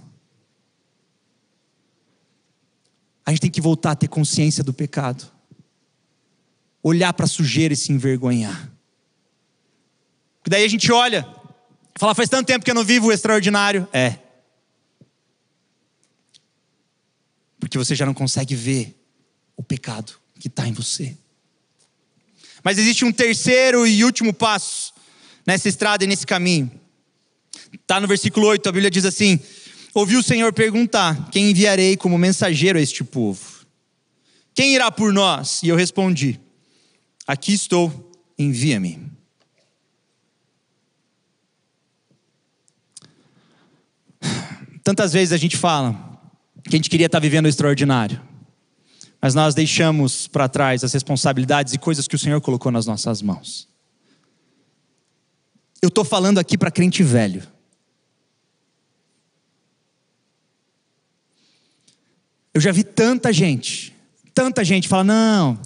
A 3.25 3.31
gente 3.31 3.41
tem 3.41 3.51
que 3.51 3.61
voltar 3.61 3.91
a 3.91 3.95
ter 3.95 4.07
consciência 4.07 4.63
do 4.63 4.73
pecado. 4.73 5.29
Olhar 6.81 7.11
para 7.13 7.25
a 7.25 7.29
sujeira 7.29 7.73
e 7.73 7.77
se 7.77 7.91
envergonhar. 7.91 8.71
Porque 10.39 10.49
daí 10.49 10.63
a 10.63 10.69
gente 10.69 10.91
olha, 10.91 11.27
fala, 11.97 12.15
faz 12.15 12.29
tanto 12.29 12.47
tempo 12.47 12.63
que 12.63 12.71
eu 12.71 12.75
não 12.75 12.83
vivo 12.83 13.07
o 13.07 13.11
extraordinário. 13.11 13.87
É. 13.91 14.17
Porque 17.59 17.77
você 17.77 17.95
já 17.95 18.05
não 18.05 18.13
consegue 18.13 18.55
ver 18.55 18.95
o 19.55 19.63
pecado 19.63 20.13
que 20.39 20.47
está 20.47 20.67
em 20.67 20.73
você. 20.73 21.17
Mas 22.63 22.77
existe 22.77 23.05
um 23.05 23.11
terceiro 23.11 23.85
e 23.87 24.03
último 24.03 24.33
passo 24.33 24.93
nessa 25.45 25.67
estrada 25.69 26.03
e 26.03 26.07
nesse 26.07 26.25
caminho. 26.25 26.69
Está 27.73 27.99
no 27.99 28.07
versículo 28.07 28.47
8, 28.47 28.67
a 28.67 28.71
Bíblia 28.71 28.91
diz 28.91 29.05
assim: 29.05 29.39
Ouvi 29.93 30.15
o 30.15 30.23
Senhor 30.23 30.53
perguntar: 30.53 31.29
Quem 31.31 31.49
enviarei 31.49 31.97
como 31.97 32.17
mensageiro 32.17 32.77
a 32.77 32.81
este 32.81 33.03
povo? 33.03 33.65
Quem 34.53 34.75
irá 34.75 34.91
por 34.91 35.13
nós? 35.13 35.61
E 35.63 35.69
eu 35.69 35.75
respondi: 35.75 36.39
Aqui 37.25 37.53
estou, 37.53 38.11
envia-me. 38.37 39.16
Tantas 44.87 45.11
vezes 45.11 45.33
a 45.33 45.37
gente 45.37 45.57
fala 45.57 45.91
que 46.63 46.73
a 46.73 46.77
gente 46.77 46.89
queria 46.89 47.07
estar 47.07 47.19
vivendo 47.19 47.43
o 47.43 47.49
extraordinário 47.49 48.21
mas 49.21 49.33
nós 49.33 49.55
deixamos 49.55 50.27
para 50.27 50.47
trás 50.47 50.83
as 50.83 50.93
responsabilidades 50.93 51.73
e 51.73 51.77
coisas 51.77 52.07
que 52.07 52.15
o 52.15 52.19
Senhor 52.19 52.39
colocou 52.39 52.71
nas 52.71 52.85
nossas 52.85 53.21
mãos. 53.21 53.67
Eu 55.81 55.89
estou 55.89 56.05
falando 56.05 56.37
aqui 56.37 56.55
para 56.57 56.69
crente 56.69 57.01
velho. 57.03 57.41
Eu 62.53 62.61
já 62.61 62.71
vi 62.71 62.83
tanta 62.83 63.33
gente, 63.33 63.93
tanta 64.35 64.63
gente 64.63 64.87
falar: 64.87 65.03
não, 65.03 65.59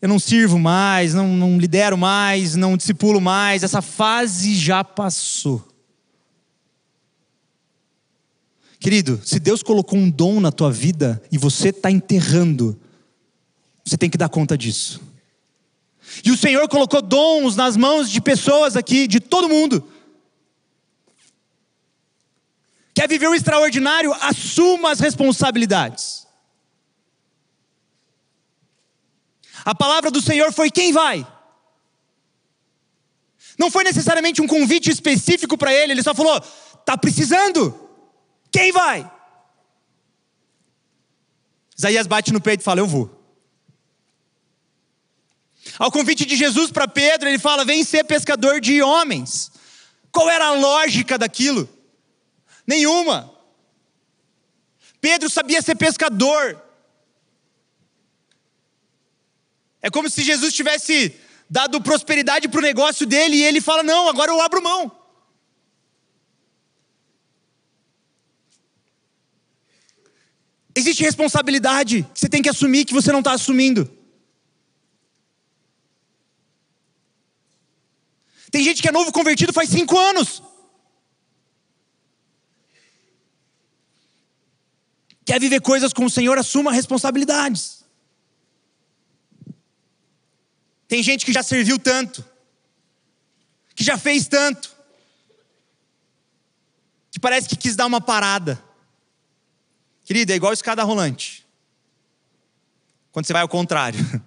eu 0.00 0.08
não 0.08 0.18
sirvo 0.18 0.58
mais, 0.58 1.12
não, 1.12 1.28
não 1.28 1.58
lidero 1.58 1.98
mais, 1.98 2.56
não 2.56 2.78
discipulo 2.78 3.20
mais, 3.20 3.62
essa 3.62 3.82
fase 3.82 4.54
já 4.54 4.82
passou. 4.82 5.67
Querido, 8.80 9.20
se 9.24 9.40
Deus 9.40 9.62
colocou 9.62 9.98
um 9.98 10.08
dom 10.08 10.40
na 10.40 10.52
tua 10.52 10.70
vida 10.70 11.20
e 11.32 11.38
você 11.38 11.70
está 11.70 11.90
enterrando, 11.90 12.80
você 13.84 13.96
tem 13.96 14.08
que 14.08 14.18
dar 14.18 14.28
conta 14.28 14.56
disso. 14.56 15.00
E 16.24 16.30
o 16.30 16.36
Senhor 16.36 16.68
colocou 16.68 17.02
dons 17.02 17.56
nas 17.56 17.76
mãos 17.76 18.08
de 18.08 18.20
pessoas 18.20 18.76
aqui, 18.76 19.06
de 19.06 19.20
todo 19.20 19.48
mundo. 19.48 19.86
Quer 22.94 23.08
viver 23.08 23.28
o 23.28 23.34
extraordinário? 23.34 24.12
Assuma 24.20 24.90
as 24.90 25.00
responsabilidades. 25.00 26.26
A 29.64 29.74
palavra 29.74 30.10
do 30.10 30.22
Senhor 30.22 30.52
foi: 30.52 30.70
quem 30.70 30.92
vai? 30.92 31.26
Não 33.58 33.70
foi 33.70 33.82
necessariamente 33.82 34.40
um 34.40 34.46
convite 34.46 34.88
específico 34.90 35.58
para 35.58 35.72
ele, 35.72 35.92
ele 35.92 36.02
só 36.02 36.14
falou: 36.14 36.40
está 36.80 36.96
precisando. 36.96 37.87
Quem 38.50 38.72
vai? 38.72 39.10
Isaías 41.76 42.06
bate 42.06 42.32
no 42.32 42.40
peito 42.40 42.60
e 42.60 42.64
fala: 42.64 42.80
Eu 42.80 42.86
vou. 42.86 43.16
Ao 45.78 45.92
convite 45.92 46.24
de 46.24 46.36
Jesus 46.36 46.70
para 46.70 46.88
Pedro, 46.88 47.28
ele 47.28 47.38
fala: 47.38 47.64
Vem 47.64 47.84
ser 47.84 48.04
pescador 48.04 48.60
de 48.60 48.82
homens. 48.82 49.52
Qual 50.10 50.28
era 50.28 50.46
a 50.46 50.54
lógica 50.54 51.16
daquilo? 51.16 51.68
Nenhuma. 52.66 53.32
Pedro 55.00 55.30
sabia 55.30 55.62
ser 55.62 55.76
pescador. 55.76 56.60
É 59.80 59.88
como 59.90 60.10
se 60.10 60.22
Jesus 60.22 60.52
tivesse 60.52 61.14
dado 61.48 61.80
prosperidade 61.80 62.48
para 62.48 62.58
o 62.58 62.62
negócio 62.62 63.06
dele 63.06 63.36
e 63.36 63.44
ele 63.44 63.60
fala: 63.60 63.82
Não, 63.82 64.08
agora 64.08 64.32
eu 64.32 64.40
abro 64.40 64.62
mão. 64.62 64.97
Existe 70.78 71.02
responsabilidade 71.02 72.04
que 72.14 72.20
você 72.20 72.28
tem 72.28 72.40
que 72.40 72.48
assumir 72.48 72.84
que 72.84 72.94
você 72.94 73.10
não 73.10 73.18
está 73.18 73.32
assumindo. 73.32 73.90
Tem 78.48 78.62
gente 78.62 78.80
que 78.80 78.88
é 78.88 78.92
novo 78.92 79.10
convertido 79.10 79.52
faz 79.52 79.70
cinco 79.70 79.98
anos. 79.98 80.40
Quer 85.24 85.40
viver 85.40 85.60
coisas 85.60 85.92
com 85.92 86.04
o 86.04 86.10
Senhor, 86.10 86.38
assuma 86.38 86.70
responsabilidades. 86.70 87.84
Tem 90.86 91.02
gente 91.02 91.26
que 91.26 91.32
já 91.32 91.42
serviu 91.42 91.76
tanto, 91.76 92.24
que 93.74 93.82
já 93.82 93.98
fez 93.98 94.28
tanto, 94.28 94.76
que 97.10 97.18
parece 97.18 97.48
que 97.48 97.56
quis 97.56 97.74
dar 97.74 97.86
uma 97.86 98.00
parada. 98.00 98.67
Querida, 100.08 100.32
é 100.32 100.36
igual 100.36 100.54
escada 100.54 100.82
rolante. 100.84 101.46
Quando 103.12 103.26
você 103.26 103.32
vai 103.34 103.42
ao 103.42 103.48
contrário. 103.48 104.00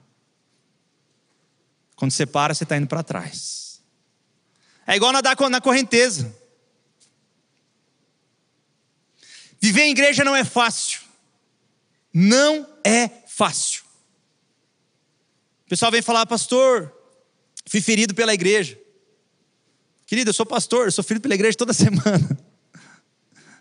Quando 1.98 2.12
você 2.12 2.24
para, 2.24 2.54
você 2.54 2.66
está 2.66 2.78
indo 2.78 2.86
para 2.86 3.02
trás. 3.02 3.82
É 4.86 4.96
igual 4.96 5.12
nadar 5.12 5.36
na 5.50 5.60
correnteza. 5.60 6.32
Viver 9.60 9.82
em 9.82 9.90
igreja 9.90 10.24
não 10.24 10.36
é 10.36 10.44
fácil. 10.44 11.02
Não 12.14 12.68
é 12.86 13.10
fácil. 13.26 13.82
O 15.66 15.70
pessoal 15.70 15.92
vem 15.92 16.04
falar, 16.04 16.28
pastor, 16.28 16.96
fui 17.66 17.82
ferido 17.82 18.14
pela 18.14 18.36
igreja. 18.36 18.80
Querido, 20.06 20.30
eu 20.30 20.34
sou 20.36 20.46
pastor, 20.46 20.86
eu 20.86 20.92
sou 20.92 21.04
ferido 21.04 21.24
pela 21.24 21.34
igreja 21.34 21.58
toda 21.58 21.74
semana. 21.74 22.38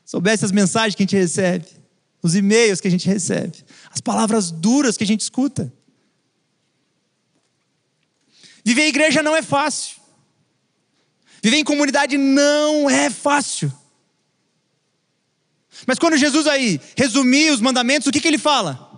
Soubesse 0.04 0.44
as 0.44 0.52
mensagens 0.52 0.94
que 0.94 1.02
a 1.02 1.06
gente 1.06 1.16
recebe 1.16 1.79
os 2.22 2.34
e-mails 2.34 2.80
que 2.80 2.88
a 2.88 2.90
gente 2.90 3.06
recebe, 3.06 3.64
as 3.90 4.00
palavras 4.00 4.50
duras 4.50 4.96
que 4.96 5.04
a 5.04 5.06
gente 5.06 5.20
escuta. 5.20 5.72
Viver 8.64 8.82
em 8.82 8.88
igreja 8.88 9.22
não 9.22 9.34
é 9.34 9.42
fácil. 9.42 9.96
Viver 11.42 11.56
em 11.56 11.64
comunidade 11.64 12.18
não 12.18 12.90
é 12.90 13.08
fácil. 13.08 13.72
Mas 15.86 15.98
quando 15.98 16.16
Jesus 16.16 16.46
aí 16.46 16.78
resumir 16.96 17.50
os 17.50 17.60
mandamentos, 17.60 18.06
o 18.06 18.12
que, 18.12 18.20
que 18.20 18.28
ele 18.28 18.38
fala? 18.38 18.88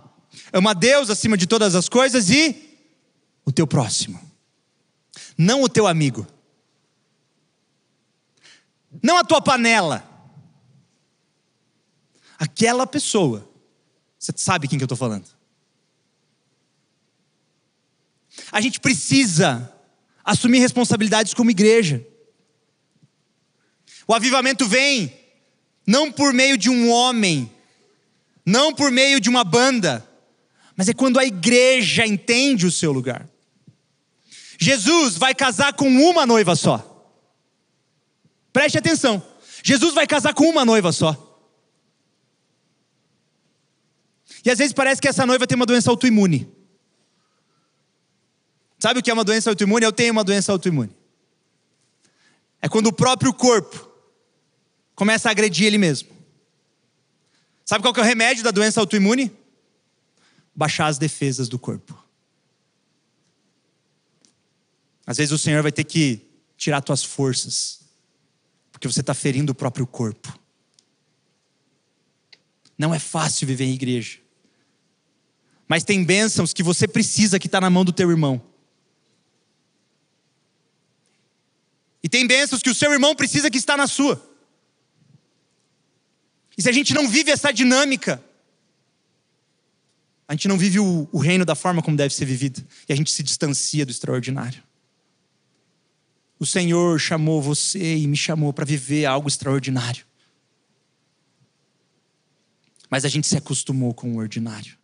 Ama 0.51 0.71
a 0.71 0.73
Deus 0.73 1.09
acima 1.09 1.37
de 1.37 1.47
todas 1.47 1.75
as 1.75 1.87
coisas 1.87 2.29
e 2.29 2.77
o 3.45 3.51
teu 3.51 3.65
próximo. 3.65 4.19
Não 5.37 5.63
o 5.63 5.69
teu 5.69 5.87
amigo. 5.87 6.27
Não 9.01 9.17
a 9.17 9.23
tua 9.23 9.41
panela 9.41 10.12
aquela 12.43 12.85
pessoa. 12.85 13.49
Você 14.19 14.33
sabe 14.35 14.67
quem 14.67 14.77
que 14.77 14.83
eu 14.83 14.85
estou 14.85 14.97
falando? 14.97 15.25
A 18.51 18.59
gente 18.59 18.81
precisa 18.81 19.71
assumir 20.25 20.59
responsabilidades 20.59 21.33
como 21.33 21.51
igreja. 21.51 22.05
O 24.05 24.13
avivamento 24.13 24.67
vem 24.67 25.17
não 25.87 26.11
por 26.11 26.33
meio 26.33 26.57
de 26.57 26.69
um 26.69 26.89
homem, 26.89 27.49
não 28.45 28.73
por 28.73 28.91
meio 28.91 29.21
de 29.21 29.29
uma 29.29 29.45
banda, 29.45 30.05
mas 30.75 30.89
é 30.89 30.93
quando 30.93 31.19
a 31.19 31.25
igreja 31.25 32.05
entende 32.05 32.65
o 32.65 32.71
seu 32.71 32.91
lugar. 32.91 33.25
Jesus 34.59 35.15
vai 35.15 35.33
casar 35.33 35.71
com 35.73 35.87
uma 35.87 36.25
noiva 36.25 36.57
só. 36.57 37.07
Preste 38.51 38.77
atenção. 38.77 39.25
Jesus 39.63 39.93
vai 39.93 40.05
casar 40.05 40.33
com 40.33 40.49
uma 40.49 40.65
noiva 40.65 40.91
só. 40.91 41.32
E 44.45 44.51
às 44.51 44.57
vezes 44.57 44.73
parece 44.73 45.01
que 45.01 45.07
essa 45.07 45.25
noiva 45.25 45.47
tem 45.47 45.55
uma 45.55 45.65
doença 45.65 45.89
autoimune. 45.89 46.51
Sabe 48.77 48.99
o 48.99 49.03
que 49.03 49.09
é 49.09 49.13
uma 49.13 49.23
doença 49.23 49.49
autoimune? 49.49 49.85
Eu 49.85 49.93
tenho 49.93 50.11
uma 50.11 50.23
doença 50.23 50.51
autoimune. 50.51 50.93
É 52.61 52.67
quando 52.67 52.87
o 52.87 52.93
próprio 52.93 53.33
corpo 53.33 53.89
começa 54.95 55.29
a 55.29 55.31
agredir 55.31 55.67
ele 55.67 55.77
mesmo. 55.77 56.09
Sabe 57.63 57.81
qual 57.81 57.95
é 57.95 57.99
o 58.01 58.03
remédio 58.03 58.43
da 58.43 58.51
doença 58.51 58.81
autoimune? 58.81 59.31
Baixar 60.53 60.87
as 60.87 60.97
defesas 60.97 61.47
do 61.47 61.57
corpo. 61.57 61.97
Às 65.05 65.17
vezes 65.17 65.31
o 65.31 65.37
Senhor 65.37 65.61
vai 65.61 65.71
ter 65.71 65.83
que 65.83 66.25
tirar 66.57 66.81
tuas 66.81 67.03
forças, 67.03 67.81
porque 68.71 68.87
você 68.87 69.01
está 69.01 69.13
ferindo 69.13 69.51
o 69.51 69.55
próprio 69.55 69.87
corpo. 69.87 70.37
Não 72.77 72.93
é 72.93 72.99
fácil 72.99 73.47
viver 73.47 73.65
em 73.65 73.73
igreja. 73.73 74.22
Mas 75.67 75.83
tem 75.83 76.03
bênçãos 76.03 76.53
que 76.53 76.63
você 76.63 76.87
precisa 76.87 77.39
que 77.39 77.47
está 77.47 77.59
na 77.59 77.69
mão 77.69 77.85
do 77.85 77.93
teu 77.93 78.09
irmão. 78.09 78.41
E 82.03 82.09
tem 82.09 82.27
bênçãos 82.27 82.61
que 82.61 82.69
o 82.69 82.75
seu 82.75 82.91
irmão 82.91 83.15
precisa 83.15 83.49
que 83.49 83.57
está 83.57 83.77
na 83.77 83.87
sua. 83.87 84.21
E 86.57 86.61
se 86.61 86.69
a 86.69 86.71
gente 86.71 86.93
não 86.93 87.07
vive 87.07 87.31
essa 87.31 87.51
dinâmica, 87.51 88.23
a 90.27 90.33
gente 90.33 90.47
não 90.47 90.57
vive 90.57 90.79
o, 90.79 91.07
o 91.11 91.17
reino 91.17 91.45
da 91.45 91.55
forma 91.55 91.81
como 91.81 91.95
deve 91.95 92.13
ser 92.13 92.25
vivido. 92.25 92.65
E 92.87 92.93
a 92.93 92.95
gente 92.95 93.11
se 93.11 93.23
distancia 93.23 93.85
do 93.85 93.91
extraordinário. 93.91 94.61
O 96.37 96.45
Senhor 96.45 96.99
chamou 96.99 97.41
você 97.41 97.95
e 97.97 98.05
me 98.05 98.17
chamou 98.17 98.51
para 98.51 98.65
viver 98.65 99.05
algo 99.05 99.29
extraordinário. 99.29 100.05
Mas 102.89 103.05
a 103.05 103.07
gente 103.07 103.27
se 103.27 103.37
acostumou 103.37 103.93
com 103.93 104.13
o 104.13 104.17
ordinário. 104.17 104.77